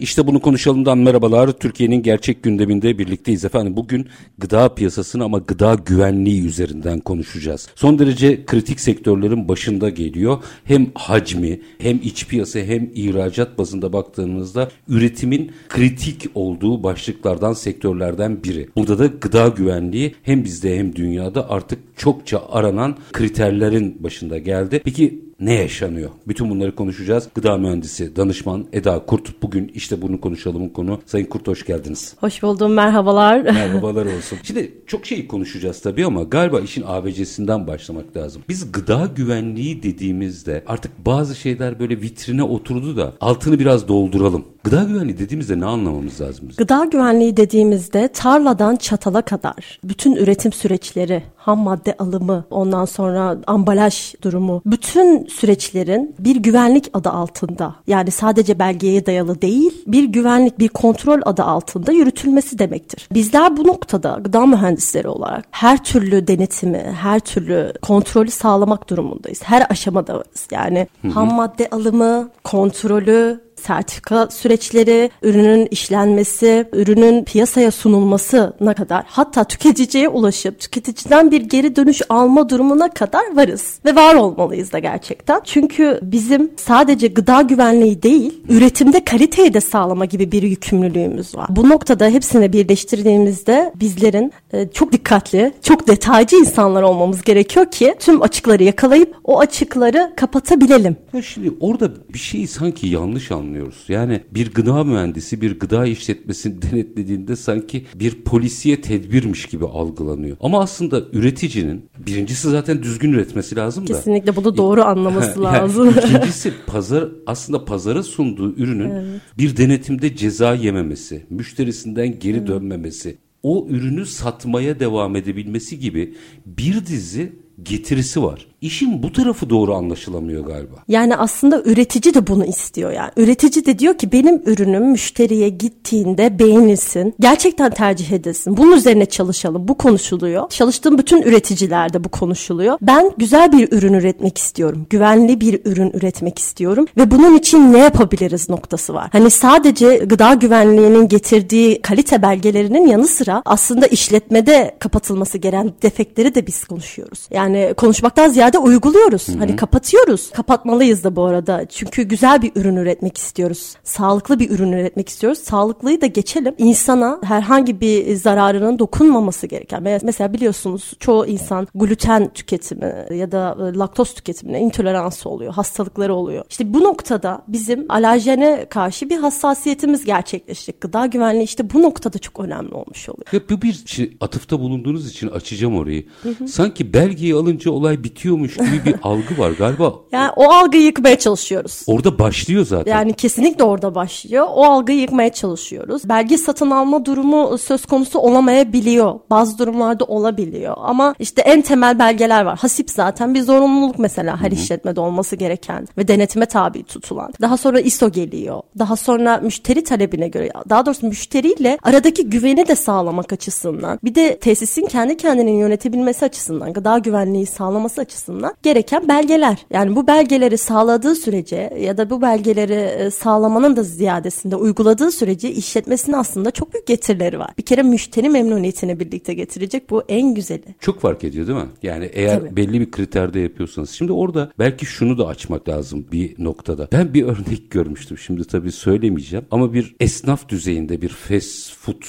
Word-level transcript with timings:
İşte 0.00 0.26
bunu 0.26 0.40
konuşalımdan 0.40 0.98
merhabalar. 0.98 1.52
Türkiye'nin 1.52 2.02
gerçek 2.02 2.42
gündeminde 2.42 2.98
birlikteyiz 2.98 3.44
efendim. 3.44 3.76
Bugün 3.76 4.08
gıda 4.38 4.74
piyasasını 4.74 5.24
ama 5.24 5.38
gıda 5.38 5.74
güvenliği 5.74 6.44
üzerinden 6.44 7.00
konuşacağız. 7.00 7.68
Son 7.74 7.98
derece 7.98 8.44
kritik 8.46 8.80
sektörlerin 8.80 9.48
başında 9.48 9.88
geliyor. 9.88 10.38
Hem 10.64 10.86
hacmi 10.94 11.60
hem 11.78 12.00
iç 12.02 12.26
piyasa 12.26 12.58
hem 12.58 12.90
ihracat 12.94 13.58
bazında 13.58 13.92
baktığımızda 13.92 14.70
üretimin 14.88 15.52
kritik 15.68 16.24
olduğu 16.34 16.82
başlıklardan 16.82 17.52
sektörlerden 17.52 18.44
biri. 18.44 18.68
Burada 18.76 18.98
da 18.98 19.06
gıda 19.06 19.48
güvenliği 19.48 20.14
hem 20.22 20.44
bizde 20.44 20.78
hem 20.78 20.96
dünyada 20.96 21.50
artık 21.50 21.87
çokça 21.98 22.42
aranan 22.50 22.96
kriterlerin 23.12 24.02
başında 24.02 24.38
geldi. 24.38 24.80
Peki 24.84 25.28
ne 25.40 25.54
yaşanıyor? 25.54 26.10
Bütün 26.28 26.50
bunları 26.50 26.74
konuşacağız. 26.74 27.28
Gıda 27.34 27.56
mühendisi, 27.56 28.16
danışman 28.16 28.66
Eda 28.72 29.06
Kurt 29.06 29.42
bugün 29.42 29.70
işte 29.74 30.02
bunu 30.02 30.20
konuşalım 30.20 30.68
konu. 30.68 31.00
Sayın 31.06 31.26
Kurt 31.26 31.48
hoş 31.48 31.66
geldiniz. 31.66 32.14
Hoş 32.20 32.42
buldum 32.42 32.72
merhabalar. 32.72 33.40
Merhabalar 33.42 34.06
olsun. 34.06 34.38
Şimdi 34.42 34.72
çok 34.86 35.06
şey 35.06 35.26
konuşacağız 35.26 35.80
tabii 35.80 36.06
ama 36.06 36.22
galiba 36.22 36.60
işin 36.60 36.84
ABC'sinden 36.86 37.66
başlamak 37.66 38.16
lazım. 38.16 38.42
Biz 38.48 38.72
gıda 38.72 39.10
güvenliği 39.16 39.82
dediğimizde 39.82 40.64
artık 40.66 41.06
bazı 41.06 41.36
şeyler 41.36 41.80
böyle 41.80 42.00
vitrine 42.00 42.42
oturdu 42.42 42.96
da 42.96 43.14
altını 43.20 43.58
biraz 43.58 43.88
dolduralım. 43.88 44.44
Gıda 44.70 44.82
güvenliği 44.82 45.18
dediğimizde 45.18 45.60
ne 45.60 45.66
anlamamız 45.66 46.20
lazım? 46.20 46.48
Bizim? 46.48 46.64
Gıda 46.64 46.84
güvenliği 46.84 47.36
dediğimizde 47.36 48.08
tarladan 48.08 48.76
çatala 48.76 49.22
kadar 49.22 49.80
bütün 49.84 50.16
üretim 50.16 50.52
süreçleri, 50.52 51.22
ham 51.36 51.58
madde 51.58 51.96
alımı, 51.98 52.44
ondan 52.50 52.84
sonra 52.84 53.36
ambalaj 53.46 54.14
durumu, 54.22 54.62
bütün 54.66 55.26
süreçlerin 55.26 56.14
bir 56.18 56.36
güvenlik 56.36 56.90
adı 56.92 57.10
altında 57.10 57.74
yani 57.86 58.10
sadece 58.10 58.58
belgeye 58.58 59.06
dayalı 59.06 59.42
değil 59.42 59.84
bir 59.86 60.04
güvenlik 60.04 60.58
bir 60.58 60.68
kontrol 60.68 61.20
adı 61.24 61.42
altında 61.42 61.92
yürütülmesi 61.92 62.58
demektir. 62.58 63.08
Bizler 63.12 63.56
bu 63.56 63.66
noktada 63.66 64.20
gıda 64.24 64.46
mühendisleri 64.46 65.08
olarak 65.08 65.44
her 65.50 65.84
türlü 65.84 66.26
denetimi, 66.26 66.94
her 67.00 67.20
türlü 67.20 67.72
kontrolü 67.82 68.30
sağlamak 68.30 68.90
durumundayız. 68.90 69.40
Her 69.44 69.66
aşamada 69.70 70.14
varız. 70.14 70.48
Yani 70.50 70.88
hı 71.02 71.08
hı. 71.08 71.12
ham 71.12 71.34
madde 71.34 71.68
alımı, 71.70 72.30
kontrolü, 72.44 73.47
sertifika 73.58 74.28
süreçleri, 74.30 75.10
ürünün 75.22 75.68
işlenmesi, 75.70 76.68
ürünün 76.72 77.24
piyasaya 77.24 77.70
sunulmasına 77.70 78.74
kadar 78.74 79.04
hatta 79.06 79.44
tüketiciye 79.44 80.08
ulaşıp 80.08 80.60
tüketiciden 80.60 81.30
bir 81.30 81.40
geri 81.40 81.76
dönüş 81.76 82.02
alma 82.08 82.48
durumuna 82.48 82.90
kadar 82.90 83.36
varız 83.36 83.78
ve 83.84 83.94
var 83.94 84.14
olmalıyız 84.14 84.72
da 84.72 84.78
gerçekten. 84.78 85.40
Çünkü 85.44 86.00
bizim 86.02 86.50
sadece 86.56 87.06
gıda 87.06 87.42
güvenliği 87.42 88.02
değil, 88.02 88.42
üretimde 88.48 89.04
kaliteyi 89.04 89.54
de 89.54 89.60
sağlama 89.60 90.04
gibi 90.04 90.32
bir 90.32 90.42
yükümlülüğümüz 90.42 91.34
var. 91.34 91.46
Bu 91.50 91.68
noktada 91.68 92.08
hepsini 92.08 92.52
birleştirdiğimizde 92.52 93.72
bizlerin 93.74 94.32
e, 94.52 94.68
çok 94.68 94.92
dikkatli, 94.92 95.52
çok 95.62 95.88
detaycı 95.88 96.36
insanlar 96.36 96.82
olmamız 96.82 97.22
gerekiyor 97.22 97.70
ki 97.70 97.94
tüm 97.98 98.22
açıkları 98.22 98.62
yakalayıp 98.62 99.14
o 99.24 99.40
açıkları 99.40 100.12
kapatabilelim. 100.16 100.96
Ya 101.12 101.22
şimdi 101.22 101.52
orada 101.60 101.90
bir 102.12 102.18
şeyi 102.18 102.48
sanki 102.48 102.86
yanlış 102.86 103.30
anlıyoruz 103.30 103.47
anlıyoruz. 103.48 103.84
Yani 103.88 104.20
bir 104.30 104.54
gıda 104.54 104.84
mühendisi 104.84 105.40
bir 105.40 105.58
gıda 105.58 105.86
işletmesini 105.86 106.62
denetlediğinde 106.72 107.36
sanki 107.36 107.86
bir 107.94 108.22
polisiye 108.22 108.80
tedbirmiş 108.80 109.46
gibi 109.46 109.66
algılanıyor. 109.66 110.36
Ama 110.40 110.60
aslında 110.60 111.02
üreticinin 111.12 111.84
birincisi 112.06 112.50
zaten 112.50 112.82
düzgün 112.82 113.12
üretmesi 113.12 113.56
lazım 113.56 113.88
da. 113.88 113.92
Kesinlikle 113.92 114.36
bunu 114.36 114.56
doğru 114.56 114.82
anlaması 114.84 115.42
lazım. 115.42 115.86
Yani 115.86 115.98
ikincisi 116.06 116.52
pazar 116.66 117.08
aslında 117.26 117.64
pazara 117.64 118.02
sunduğu 118.02 118.54
ürünün 118.56 118.90
evet. 118.90 119.20
bir 119.38 119.56
denetimde 119.56 120.16
ceza 120.16 120.54
yememesi, 120.54 121.26
müşterisinden 121.30 122.18
geri 122.18 122.46
dönmemesi, 122.46 123.18
o 123.42 123.66
ürünü 123.70 124.06
satmaya 124.06 124.80
devam 124.80 125.16
edebilmesi 125.16 125.78
gibi 125.78 126.14
bir 126.46 126.86
dizi 126.86 127.32
getirisi 127.62 128.22
var. 128.22 128.46
İşin 128.60 129.02
bu 129.02 129.12
tarafı 129.12 129.50
doğru 129.50 129.74
anlaşılamıyor 129.74 130.46
galiba. 130.46 130.76
Yani 130.88 131.16
aslında 131.16 131.62
üretici 131.62 132.14
de 132.14 132.26
bunu 132.26 132.44
istiyor 132.44 132.92
yani. 132.92 133.10
Üretici 133.16 133.66
de 133.66 133.78
diyor 133.78 133.98
ki 133.98 134.12
benim 134.12 134.42
ürünüm 134.46 134.90
müşteriye 134.90 135.48
gittiğinde 135.48 136.38
beğenilsin. 136.38 137.14
Gerçekten 137.20 137.70
tercih 137.70 138.12
edilsin. 138.12 138.56
Bunun 138.56 138.76
üzerine 138.76 139.06
çalışalım. 139.06 139.68
Bu 139.68 139.74
konuşuluyor. 139.74 140.48
Çalıştığım 140.50 140.98
bütün 140.98 141.22
üreticilerde 141.22 142.04
bu 142.04 142.08
konuşuluyor. 142.08 142.78
Ben 142.82 143.12
güzel 143.16 143.52
bir 143.52 143.72
ürün 143.72 143.92
üretmek 143.92 144.38
istiyorum. 144.38 144.86
Güvenli 144.90 145.40
bir 145.40 145.60
ürün 145.64 145.90
üretmek 145.90 146.38
istiyorum 146.38 146.86
ve 146.96 147.10
bunun 147.10 147.38
için 147.38 147.72
ne 147.72 147.78
yapabiliriz 147.78 148.48
noktası 148.48 148.94
var. 148.94 149.08
Hani 149.12 149.30
sadece 149.30 149.96
gıda 149.96 150.34
güvenliğinin 150.34 151.08
getirdiği 151.08 151.82
kalite 151.82 152.22
belgelerinin 152.22 152.86
yanı 152.86 153.06
sıra 153.06 153.42
aslında 153.44 153.86
işletmede 153.86 154.76
kapatılması 154.78 155.38
gereken 155.38 155.72
defektleri 155.82 156.34
de 156.34 156.46
biz 156.46 156.64
konuşuyoruz. 156.64 157.28
Yani 157.30 157.74
konuşmaktan 157.76 158.28
ziyade 158.28 158.47
ziyade 158.48 158.58
uyguluyoruz. 158.58 159.28
Hı-hı. 159.28 159.38
Hani 159.38 159.56
kapatıyoruz. 159.56 160.30
Kapatmalıyız 160.30 161.04
da 161.04 161.16
bu 161.16 161.24
arada. 161.24 161.66
Çünkü 161.68 162.02
güzel 162.02 162.42
bir 162.42 162.52
ürün 162.54 162.76
üretmek 162.76 163.18
istiyoruz. 163.18 163.74
Sağlıklı 163.84 164.38
bir 164.38 164.50
ürün 164.50 164.72
üretmek 164.72 165.08
istiyoruz. 165.08 165.38
Sağlıklıyı 165.38 166.00
da 166.00 166.06
geçelim. 166.06 166.54
İnsana 166.58 167.20
herhangi 167.24 167.80
bir 167.80 168.14
zararının 168.14 168.78
dokunmaması 168.78 169.46
gereken. 169.46 169.82
Mesela 169.82 170.32
biliyorsunuz 170.32 170.92
çoğu 171.00 171.26
insan 171.26 171.68
gluten 171.74 172.32
tüketimi 172.32 172.94
ya 173.14 173.32
da 173.32 173.56
e, 173.60 173.78
laktoz 173.78 174.14
tüketimine 174.14 174.60
intoleransı 174.60 175.28
oluyor. 175.28 175.52
Hastalıkları 175.52 176.14
oluyor. 176.14 176.44
İşte 176.50 176.74
bu 176.74 176.84
noktada 176.84 177.42
bizim 177.48 177.86
alerjene 177.88 178.66
karşı 178.70 179.10
bir 179.10 179.16
hassasiyetimiz 179.16 180.04
gerçekleşecek. 180.04 180.80
Gıda 180.80 181.06
güvenliği 181.06 181.44
işte 181.44 181.70
bu 181.70 181.82
noktada 181.82 182.18
çok 182.18 182.40
önemli 182.40 182.74
olmuş 182.74 183.08
oluyor. 183.08 183.26
Ya 183.32 183.40
bu 183.50 183.62
bir 183.62 183.82
şey, 183.86 184.16
atıfta 184.20 184.60
bulunduğunuz 184.60 185.10
için 185.10 185.28
açacağım 185.28 185.76
orayı. 185.76 186.06
Hı 186.22 186.28
hı. 186.28 186.48
Sanki 186.48 186.92
belgeyi 186.92 187.34
alınca 187.34 187.70
olay 187.70 188.04
bitiyor 188.04 188.37
yapıyormuş 188.44 188.56
gibi 188.56 188.84
bir 188.84 189.00
algı 189.02 189.38
var 189.38 189.50
galiba. 189.50 189.94
Yani 190.12 190.30
o 190.36 190.50
algıyı 190.52 190.82
yıkmaya 190.82 191.18
çalışıyoruz. 191.18 191.82
Orada 191.86 192.18
başlıyor 192.18 192.66
zaten. 192.66 192.92
Yani 192.92 193.12
kesinlikle 193.12 193.64
orada 193.64 193.94
başlıyor. 193.94 194.46
O 194.54 194.64
algıyı 194.64 195.00
yıkmaya 195.00 195.32
çalışıyoruz. 195.32 196.08
Belge 196.08 196.38
satın 196.38 196.70
alma 196.70 197.04
durumu 197.04 197.58
söz 197.58 197.86
konusu 197.86 198.18
olamayabiliyor. 198.18 199.20
Bazı 199.30 199.58
durumlarda 199.58 200.04
olabiliyor. 200.04 200.76
Ama 200.78 201.14
işte 201.18 201.42
en 201.42 201.62
temel 201.62 201.98
belgeler 201.98 202.44
var. 202.44 202.58
Hasip 202.58 202.90
zaten 202.90 203.34
bir 203.34 203.42
zorunluluk 203.42 203.98
mesela 203.98 204.36
her 204.36 204.50
Hı-hı. 204.50 204.60
işletmede 204.60 205.00
olması 205.00 205.36
gereken 205.36 205.88
ve 205.98 206.08
denetime 206.08 206.46
tabi 206.46 206.82
tutulan. 206.82 207.32
Daha 207.40 207.56
sonra 207.56 207.80
ISO 207.80 208.12
geliyor. 208.12 208.62
Daha 208.78 208.96
sonra 208.96 209.40
müşteri 209.42 209.84
talebine 209.84 210.28
göre 210.28 210.50
daha 210.68 210.86
doğrusu 210.86 211.06
müşteriyle 211.06 211.78
aradaki 211.82 212.30
güveni 212.30 212.68
de 212.68 212.76
sağlamak 212.76 213.32
açısından. 213.32 213.98
Bir 214.04 214.14
de 214.14 214.38
tesisin 214.38 214.86
kendi 214.86 215.16
kendini 215.16 215.58
yönetebilmesi 215.60 216.24
açısından, 216.24 216.72
gıda 216.72 216.98
güvenliği 216.98 217.46
sağlaması 217.46 218.00
açısından 218.00 218.27
açısından 218.28 218.54
gereken 218.62 219.08
belgeler. 219.08 219.66
Yani 219.70 219.96
bu 219.96 220.06
belgeleri 220.06 220.58
sağladığı 220.58 221.14
sürece 221.14 221.70
ya 221.80 221.96
da 221.96 222.10
bu 222.10 222.22
belgeleri 222.22 222.72
e, 222.72 223.10
sağlamanın 223.10 223.76
da 223.76 223.82
ziyadesinde 223.82 224.56
uyguladığı 224.56 225.10
sürece 225.10 225.50
işletmesinin 225.50 226.16
aslında 226.16 226.50
çok 226.50 226.72
büyük 226.72 226.86
getirileri 226.86 227.38
var. 227.38 227.50
Bir 227.58 227.62
kere 227.62 227.82
müşteri 227.82 228.28
memnuniyetini 228.28 229.00
birlikte 229.00 229.34
getirecek 229.34 229.90
bu 229.90 230.02
en 230.08 230.34
güzeli. 230.34 230.74
Çok 230.80 231.00
fark 231.00 231.24
ediyor 231.24 231.46
değil 231.46 231.58
mi? 231.58 231.68
Yani 231.82 232.10
eğer 232.12 232.40
Tabii. 232.40 232.56
belli 232.56 232.80
bir 232.80 232.90
kriterde 232.90 233.40
yapıyorsanız. 233.40 233.90
Şimdi 233.90 234.12
orada 234.12 234.50
belki 234.58 234.86
şunu 234.86 235.18
da 235.18 235.26
açmak 235.26 235.68
lazım 235.68 236.06
bir 236.12 236.34
noktada. 236.38 236.88
Ben 236.92 237.14
bir 237.14 237.22
örnek 237.32 237.70
görmüştüm. 237.70 238.18
Şimdi 238.18 238.44
tabii 238.44 238.72
söylemeyeceğim 238.72 239.46
ama 239.50 239.72
bir 239.72 239.96
esnaf 240.00 240.48
düzeyinde 240.48 241.02
bir 241.02 241.08
fast 241.08 241.72
food 241.74 242.02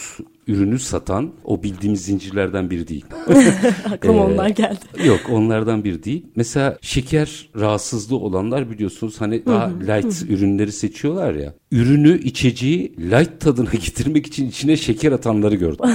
ürünü 0.49 0.79
satan 0.79 1.31
o 1.43 1.63
bildiğimiz 1.63 2.01
zincirlerden 2.01 2.69
biri 2.69 2.87
değil. 2.87 3.05
Aklıma 3.91 4.17
ee, 4.17 4.33
onlar 4.33 4.49
geldi. 4.49 4.79
Yok 5.05 5.19
onlardan 5.29 5.83
biri 5.83 6.03
değil. 6.03 6.25
Mesela 6.35 6.77
şeker 6.81 7.49
rahatsızlığı 7.59 8.17
olanlar 8.17 8.71
biliyorsunuz 8.71 9.21
hani 9.21 9.45
daha 9.45 9.71
light 9.87 10.21
ürünleri 10.29 10.71
seçiyorlar 10.71 11.33
ya. 11.33 11.53
Ürünü 11.71 12.19
içeceği 12.19 12.95
light 12.97 13.39
tadına 13.39 13.69
getirmek 13.71 14.27
için 14.27 14.49
içine 14.49 14.77
şeker 14.77 15.11
atanları 15.11 15.55
gördüm. 15.55 15.85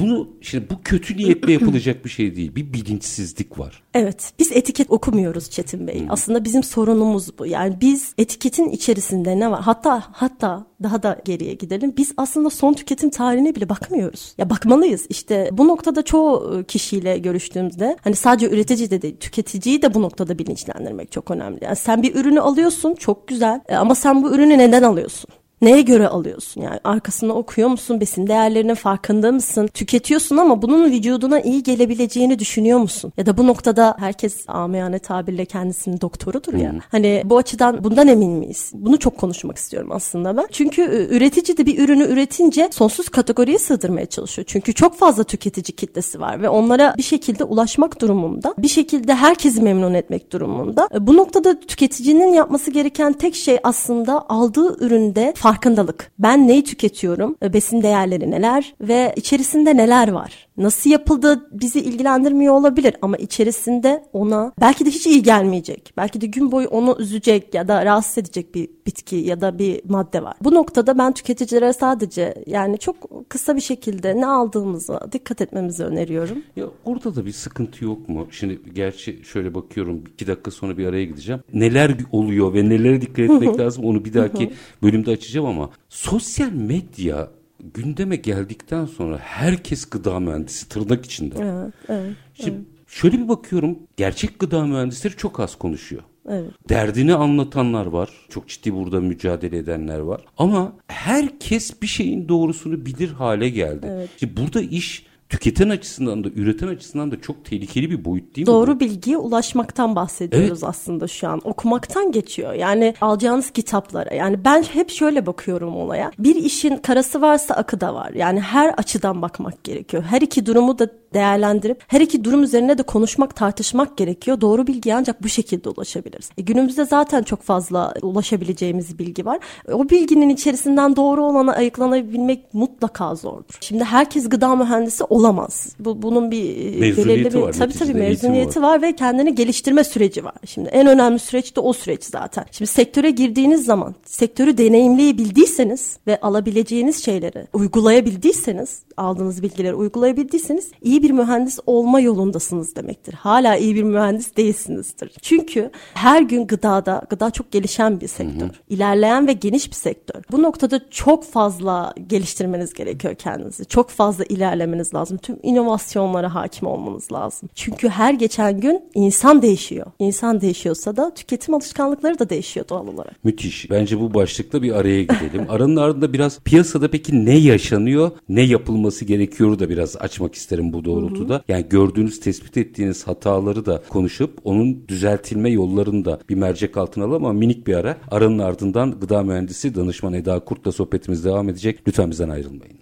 bunu 0.00 0.28
şimdi 0.40 0.70
bu 0.70 0.74
kötü 0.84 1.16
niyetle 1.16 1.52
yapılacak 1.52 2.04
bir 2.04 2.10
şey 2.10 2.36
değil. 2.36 2.54
Bir 2.54 2.72
bilinçsizlik 2.72 3.58
var. 3.58 3.82
Evet, 3.94 4.32
biz 4.38 4.52
etiket 4.52 4.90
okumuyoruz 4.90 5.50
Çetin 5.50 5.86
Bey. 5.86 6.02
Aslında 6.08 6.44
bizim 6.44 6.62
sorunumuz 6.62 7.38
bu. 7.38 7.46
Yani 7.46 7.80
biz 7.80 8.14
etiketin 8.18 8.70
içerisinde 8.70 9.40
ne 9.40 9.50
var? 9.50 9.62
Hatta 9.62 10.04
hatta 10.12 10.66
daha 10.82 11.02
da 11.02 11.20
geriye 11.24 11.54
gidelim. 11.54 11.94
Biz 11.96 12.12
aslında 12.16 12.50
son 12.50 12.72
tüketim 12.72 13.10
tarihine 13.10 13.54
bile 13.54 13.68
bakmıyoruz. 13.68 14.34
Ya 14.38 14.50
bakmalıyız. 14.50 15.06
İşte 15.08 15.50
bu 15.52 15.68
noktada 15.68 16.02
çoğu 16.02 16.58
e, 16.58 16.64
kişiyle 16.64 17.18
görüştüğümüzde 17.18 17.96
hani 18.04 18.16
sadece 18.16 18.50
üretici 18.50 18.90
de 18.90 19.02
değil, 19.02 19.16
tüketiciyi 19.16 19.82
de 19.82 19.94
bu 19.94 20.02
noktada 20.02 20.38
bilinçlendirmek 20.38 21.12
çok 21.12 21.30
önemli. 21.30 21.64
Yani 21.64 21.76
sen 21.76 22.02
bir 22.02 22.14
ürünü 22.14 22.40
alıyorsun, 22.40 22.94
çok 22.94 23.28
güzel. 23.28 23.60
E, 23.68 23.76
ama 23.76 23.94
sen 23.94 24.22
bu 24.22 24.34
ürünü 24.34 24.58
neden 24.58 24.82
alıyorsun? 24.82 25.30
Neye 25.64 25.82
göre 25.82 26.08
alıyorsun? 26.08 26.60
Yani 26.60 26.80
arkasını 26.84 27.34
okuyor 27.34 27.68
musun? 27.68 28.00
Besin 28.00 28.26
değerlerinin 28.26 28.74
farkında 28.74 29.32
mısın? 29.32 29.66
Tüketiyorsun 29.74 30.36
ama 30.36 30.62
bunun 30.62 30.90
vücuduna 30.90 31.40
iyi 31.40 31.62
gelebileceğini 31.62 32.38
düşünüyor 32.38 32.78
musun? 32.78 33.12
Ya 33.16 33.26
da 33.26 33.36
bu 33.36 33.46
noktada 33.46 33.96
herkes 33.98 34.44
amiyane 34.48 34.98
tabirle 34.98 35.44
kendisinin 35.44 36.00
doktorudur 36.00 36.54
ya. 36.54 36.72
Hmm. 36.72 36.78
Hani 36.90 37.22
bu 37.24 37.36
açıdan 37.36 37.84
bundan 37.84 38.08
emin 38.08 38.30
miyiz? 38.30 38.70
Bunu 38.74 38.98
çok 38.98 39.18
konuşmak 39.18 39.56
istiyorum 39.56 39.92
aslında 39.92 40.36
ben. 40.36 40.46
Çünkü 40.52 41.08
üretici 41.10 41.56
de 41.56 41.66
bir 41.66 41.78
ürünü 41.78 42.04
üretince 42.04 42.68
sonsuz 42.72 43.08
kategoriye 43.08 43.58
sığdırmaya 43.58 44.06
çalışıyor. 44.06 44.46
Çünkü 44.48 44.72
çok 44.74 44.98
fazla 44.98 45.24
tüketici 45.24 45.76
kitlesi 45.76 46.20
var 46.20 46.42
ve 46.42 46.48
onlara 46.48 46.94
bir 46.98 47.02
şekilde 47.02 47.44
ulaşmak 47.44 48.00
durumunda. 48.00 48.54
Bir 48.58 48.68
şekilde 48.68 49.14
herkesi 49.14 49.62
memnun 49.62 49.94
etmek 49.94 50.32
durumunda. 50.32 50.88
E, 50.94 51.06
bu 51.06 51.16
noktada 51.16 51.60
tüketicinin 51.60 52.32
yapması 52.32 52.70
gereken 52.70 53.12
tek 53.12 53.34
şey 53.34 53.58
aslında 53.62 54.28
aldığı 54.28 54.84
üründe 54.84 55.32
fark 55.36 55.53
farkındalık. 55.54 56.10
Ben 56.18 56.48
neyi 56.48 56.64
tüketiyorum? 56.64 57.36
E, 57.42 57.52
besin 57.52 57.82
değerleri 57.82 58.30
neler 58.30 58.74
ve 58.80 59.12
içerisinde 59.16 59.76
neler 59.76 60.08
var? 60.08 60.48
Nasıl 60.56 60.90
yapıldığı 60.90 61.48
bizi 61.60 61.80
ilgilendirmiyor 61.80 62.54
olabilir 62.54 62.94
ama 63.02 63.16
içerisinde 63.16 64.04
ona 64.12 64.52
belki 64.60 64.86
de 64.86 64.90
hiç 64.90 65.06
iyi 65.06 65.22
gelmeyecek. 65.22 65.92
Belki 65.96 66.20
de 66.20 66.26
gün 66.26 66.52
boyu 66.52 66.68
onu 66.68 66.96
üzecek 66.98 67.54
ya 67.54 67.68
da 67.68 67.84
rahatsız 67.84 68.18
edecek 68.18 68.54
bir 68.54 68.68
bitki 68.86 69.16
ya 69.16 69.40
da 69.40 69.58
bir 69.58 69.80
madde 69.88 70.22
var. 70.22 70.34
Bu 70.40 70.54
noktada 70.54 70.98
ben 70.98 71.12
tüketicilere 71.12 71.72
sadece 71.72 72.34
yani 72.46 72.78
çok 72.78 72.96
kısa 73.28 73.56
bir 73.56 73.60
şekilde 73.60 74.20
ne 74.20 74.26
aldığımıza 74.26 75.00
dikkat 75.12 75.40
etmemizi 75.40 75.84
öneriyorum. 75.84 76.38
Ya 76.56 76.64
orada 76.84 77.16
da 77.16 77.26
bir 77.26 77.32
sıkıntı 77.32 77.84
yok 77.84 78.08
mu? 78.08 78.26
Şimdi 78.30 78.60
gerçi 78.74 79.24
şöyle 79.24 79.54
bakıyorum 79.54 80.04
iki 80.14 80.26
dakika 80.26 80.50
sonra 80.50 80.78
bir 80.78 80.86
araya 80.86 81.04
gideceğim. 81.04 81.40
Neler 81.54 81.96
oluyor 82.12 82.54
ve 82.54 82.68
nelere 82.68 83.00
dikkat 83.00 83.18
etmek 83.18 83.58
lazım 83.58 83.84
onu 83.84 84.04
bir 84.04 84.14
dahaki 84.14 84.52
bölümde 84.82 85.10
açacağım 85.10 85.43
ama 85.46 85.70
sosyal 85.88 86.52
medya 86.52 87.30
gündeme 87.74 88.16
geldikten 88.16 88.86
sonra 88.86 89.18
herkes 89.18 89.84
gıda 89.84 90.20
mühendisi 90.20 90.68
tırnak 90.68 91.04
içinde. 91.04 91.34
Evet, 91.38 91.74
evet. 91.88 92.12
Şimdi 92.34 92.50
evet. 92.50 92.66
şöyle 92.86 93.18
bir 93.18 93.28
bakıyorum 93.28 93.78
gerçek 93.96 94.38
gıda 94.38 94.66
mühendisleri 94.66 95.16
çok 95.16 95.40
az 95.40 95.58
konuşuyor. 95.58 96.02
Evet. 96.28 96.50
Derdini 96.68 97.14
anlatanlar 97.14 97.86
var. 97.86 98.10
Çok 98.28 98.48
ciddi 98.48 98.74
burada 98.74 99.00
mücadele 99.00 99.58
edenler 99.58 99.98
var. 99.98 100.20
Ama 100.38 100.72
herkes 100.86 101.82
bir 101.82 101.86
şeyin 101.86 102.28
doğrusunu 102.28 102.86
bilir 102.86 103.10
hale 103.10 103.48
geldi. 103.48 103.86
Evet. 103.90 104.10
Şimdi 104.16 104.36
burada 104.36 104.60
iş 104.60 105.06
tüketen 105.28 105.68
açısından 105.68 106.24
da 106.24 106.28
üreten 106.28 106.68
açısından 106.68 107.12
da 107.12 107.20
çok 107.20 107.44
tehlikeli 107.44 107.90
bir 107.90 108.04
boyut 108.04 108.36
değil 108.36 108.48
mi? 108.48 108.52
Doğru 108.52 108.80
bilgiye 108.80 109.16
ulaşmaktan 109.16 109.96
bahsediyoruz 109.96 110.62
evet. 110.62 110.64
aslında 110.64 111.08
şu 111.08 111.28
an. 111.28 111.40
Okumaktan 111.44 112.12
geçiyor. 112.12 112.52
Yani 112.52 112.94
alacağınız 113.00 113.50
kitaplara. 113.50 114.14
Yani 114.14 114.44
ben 114.44 114.62
hep 114.62 114.90
şöyle 114.90 115.26
bakıyorum 115.26 115.76
olaya. 115.76 116.10
Bir 116.18 116.34
işin 116.34 116.76
karası 116.76 117.20
varsa 117.20 117.54
akı 117.54 117.80
da 117.80 117.94
var. 117.94 118.10
Yani 118.10 118.40
her 118.40 118.68
açıdan 118.68 119.22
bakmak 119.22 119.64
gerekiyor. 119.64 120.02
Her 120.02 120.20
iki 120.20 120.46
durumu 120.46 120.78
da 120.78 120.88
değerlendirip 121.14 121.82
her 121.86 122.00
iki 122.00 122.24
durum 122.24 122.42
üzerine 122.42 122.78
de 122.78 122.82
konuşmak, 122.82 123.36
tartışmak 123.36 123.96
gerekiyor. 123.96 124.40
Doğru 124.40 124.66
bilgiye 124.66 124.94
ancak 124.94 125.22
bu 125.22 125.28
şekilde 125.28 125.68
ulaşabiliriz. 125.68 126.30
E, 126.38 126.42
günümüzde 126.42 126.84
zaten 126.84 127.22
çok 127.22 127.42
fazla 127.42 127.94
ulaşabileceğimiz 128.02 128.98
bilgi 128.98 129.26
var. 129.26 129.38
O 129.72 129.88
bilginin 129.88 130.28
içerisinden 130.28 130.96
doğru 130.96 131.24
olanı 131.24 131.54
ayıklanabilmek 131.54 132.54
mutlaka 132.54 133.14
zordur. 133.14 133.58
Şimdi 133.60 133.84
herkes 133.84 134.28
gıda 134.28 134.56
mühendisi 134.56 135.04
olamaz. 135.14 135.76
Bu 135.78 136.02
bunun 136.02 136.30
bir 136.30 136.44
e, 136.44 136.80
belirli 136.80 137.24
bir 137.24 137.34
var, 137.34 137.52
tabii 137.52 137.72
tabii 137.72 137.94
mezuniyeti 137.94 138.62
var. 138.62 138.68
var 138.68 138.82
ve 138.82 138.96
kendini 138.96 139.34
geliştirme 139.34 139.84
süreci 139.84 140.24
var. 140.24 140.34
Şimdi 140.46 140.68
en 140.68 140.86
önemli 140.86 141.18
süreç 141.18 141.56
de 141.56 141.60
o 141.60 141.72
süreç 141.72 142.04
zaten. 142.04 142.44
Şimdi 142.50 142.70
sektöre 142.70 143.10
girdiğiniz 143.10 143.64
zaman 143.64 143.94
sektörü 144.04 144.58
deneyimleyebildiyseniz 144.58 145.98
ve 146.06 146.20
alabileceğiniz 146.20 147.04
şeyleri 147.04 147.46
uygulayabildiyseniz, 147.52 148.82
aldığınız 148.96 149.42
bilgileri 149.42 149.74
uygulayabildiyseniz 149.74 150.70
iyi 150.82 151.02
bir 151.02 151.10
mühendis 151.10 151.58
olma 151.66 152.00
yolundasınız 152.00 152.76
demektir. 152.76 153.14
Hala 153.14 153.56
iyi 153.56 153.74
bir 153.74 153.82
mühendis 153.82 154.36
değilsinizdir. 154.36 155.12
Çünkü 155.22 155.70
her 155.94 156.22
gün 156.22 156.46
gıdada, 156.46 157.02
gıda 157.10 157.30
çok 157.30 157.50
gelişen 157.50 158.00
bir 158.00 158.08
sektör. 158.08 158.40
Hı 158.40 158.44
hı. 158.44 158.50
İlerleyen 158.68 159.26
ve 159.26 159.32
geniş 159.32 159.70
bir 159.70 159.76
sektör. 159.76 160.22
Bu 160.30 160.42
noktada 160.42 160.90
çok 160.90 161.24
fazla 161.24 161.94
geliştirmeniz 162.06 162.74
gerekiyor 162.74 163.14
kendinizi. 163.14 163.64
Çok 163.64 163.90
fazla 163.90 164.24
ilerlemeniz 164.24 164.94
lazım. 164.94 165.03
Tüm 165.22 165.36
inovasyonlara 165.42 166.34
hakim 166.34 166.68
olmanız 166.68 167.12
lazım. 167.12 167.48
Çünkü 167.54 167.88
her 167.88 168.14
geçen 168.14 168.60
gün 168.60 168.80
insan 168.94 169.42
değişiyor. 169.42 169.86
İnsan 169.98 170.40
değişiyorsa 170.40 170.96
da 170.96 171.14
tüketim 171.14 171.54
alışkanlıkları 171.54 172.18
da 172.18 172.30
değişiyor 172.30 172.68
doğal 172.68 172.88
olarak. 172.88 173.24
Müthiş. 173.24 173.70
Bence 173.70 174.00
bu 174.00 174.14
başlıkta 174.14 174.62
bir 174.62 174.72
araya 174.72 175.02
gidelim. 175.02 175.46
Aranın 175.48 175.76
ardında 175.76 176.12
biraz 176.12 176.40
piyasada 176.40 176.90
peki 176.90 177.24
ne 177.24 177.36
yaşanıyor, 177.36 178.10
ne 178.28 178.42
yapılması 178.42 179.04
gerekiyor 179.04 179.58
da 179.58 179.70
biraz 179.70 179.96
açmak 179.96 180.34
isterim 180.34 180.72
bu 180.72 180.84
doğrultuda. 180.84 181.34
Hı 181.34 181.38
hı. 181.38 181.42
Yani 181.48 181.66
gördüğünüz, 181.68 182.20
tespit 182.20 182.56
ettiğiniz 182.56 183.06
hataları 183.06 183.66
da 183.66 183.82
konuşup 183.88 184.38
onun 184.44 184.88
düzeltilme 184.88 185.50
yollarını 185.50 186.04
da 186.04 186.18
bir 186.28 186.34
mercek 186.34 186.76
altına 186.76 187.04
alalım 187.04 187.24
ama 187.24 187.32
minik 187.32 187.66
bir 187.66 187.74
ara. 187.74 187.96
Aranın 188.10 188.38
ardından 188.38 189.00
gıda 189.00 189.22
mühendisi 189.22 189.74
danışman 189.74 190.12
Eda 190.12 190.40
Kurt'la 190.40 190.72
sohbetimiz 190.72 191.24
devam 191.24 191.48
edecek. 191.48 191.88
Lütfen 191.88 192.10
bizden 192.10 192.28
ayrılmayın. 192.28 192.78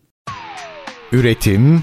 Üretim, 1.12 1.82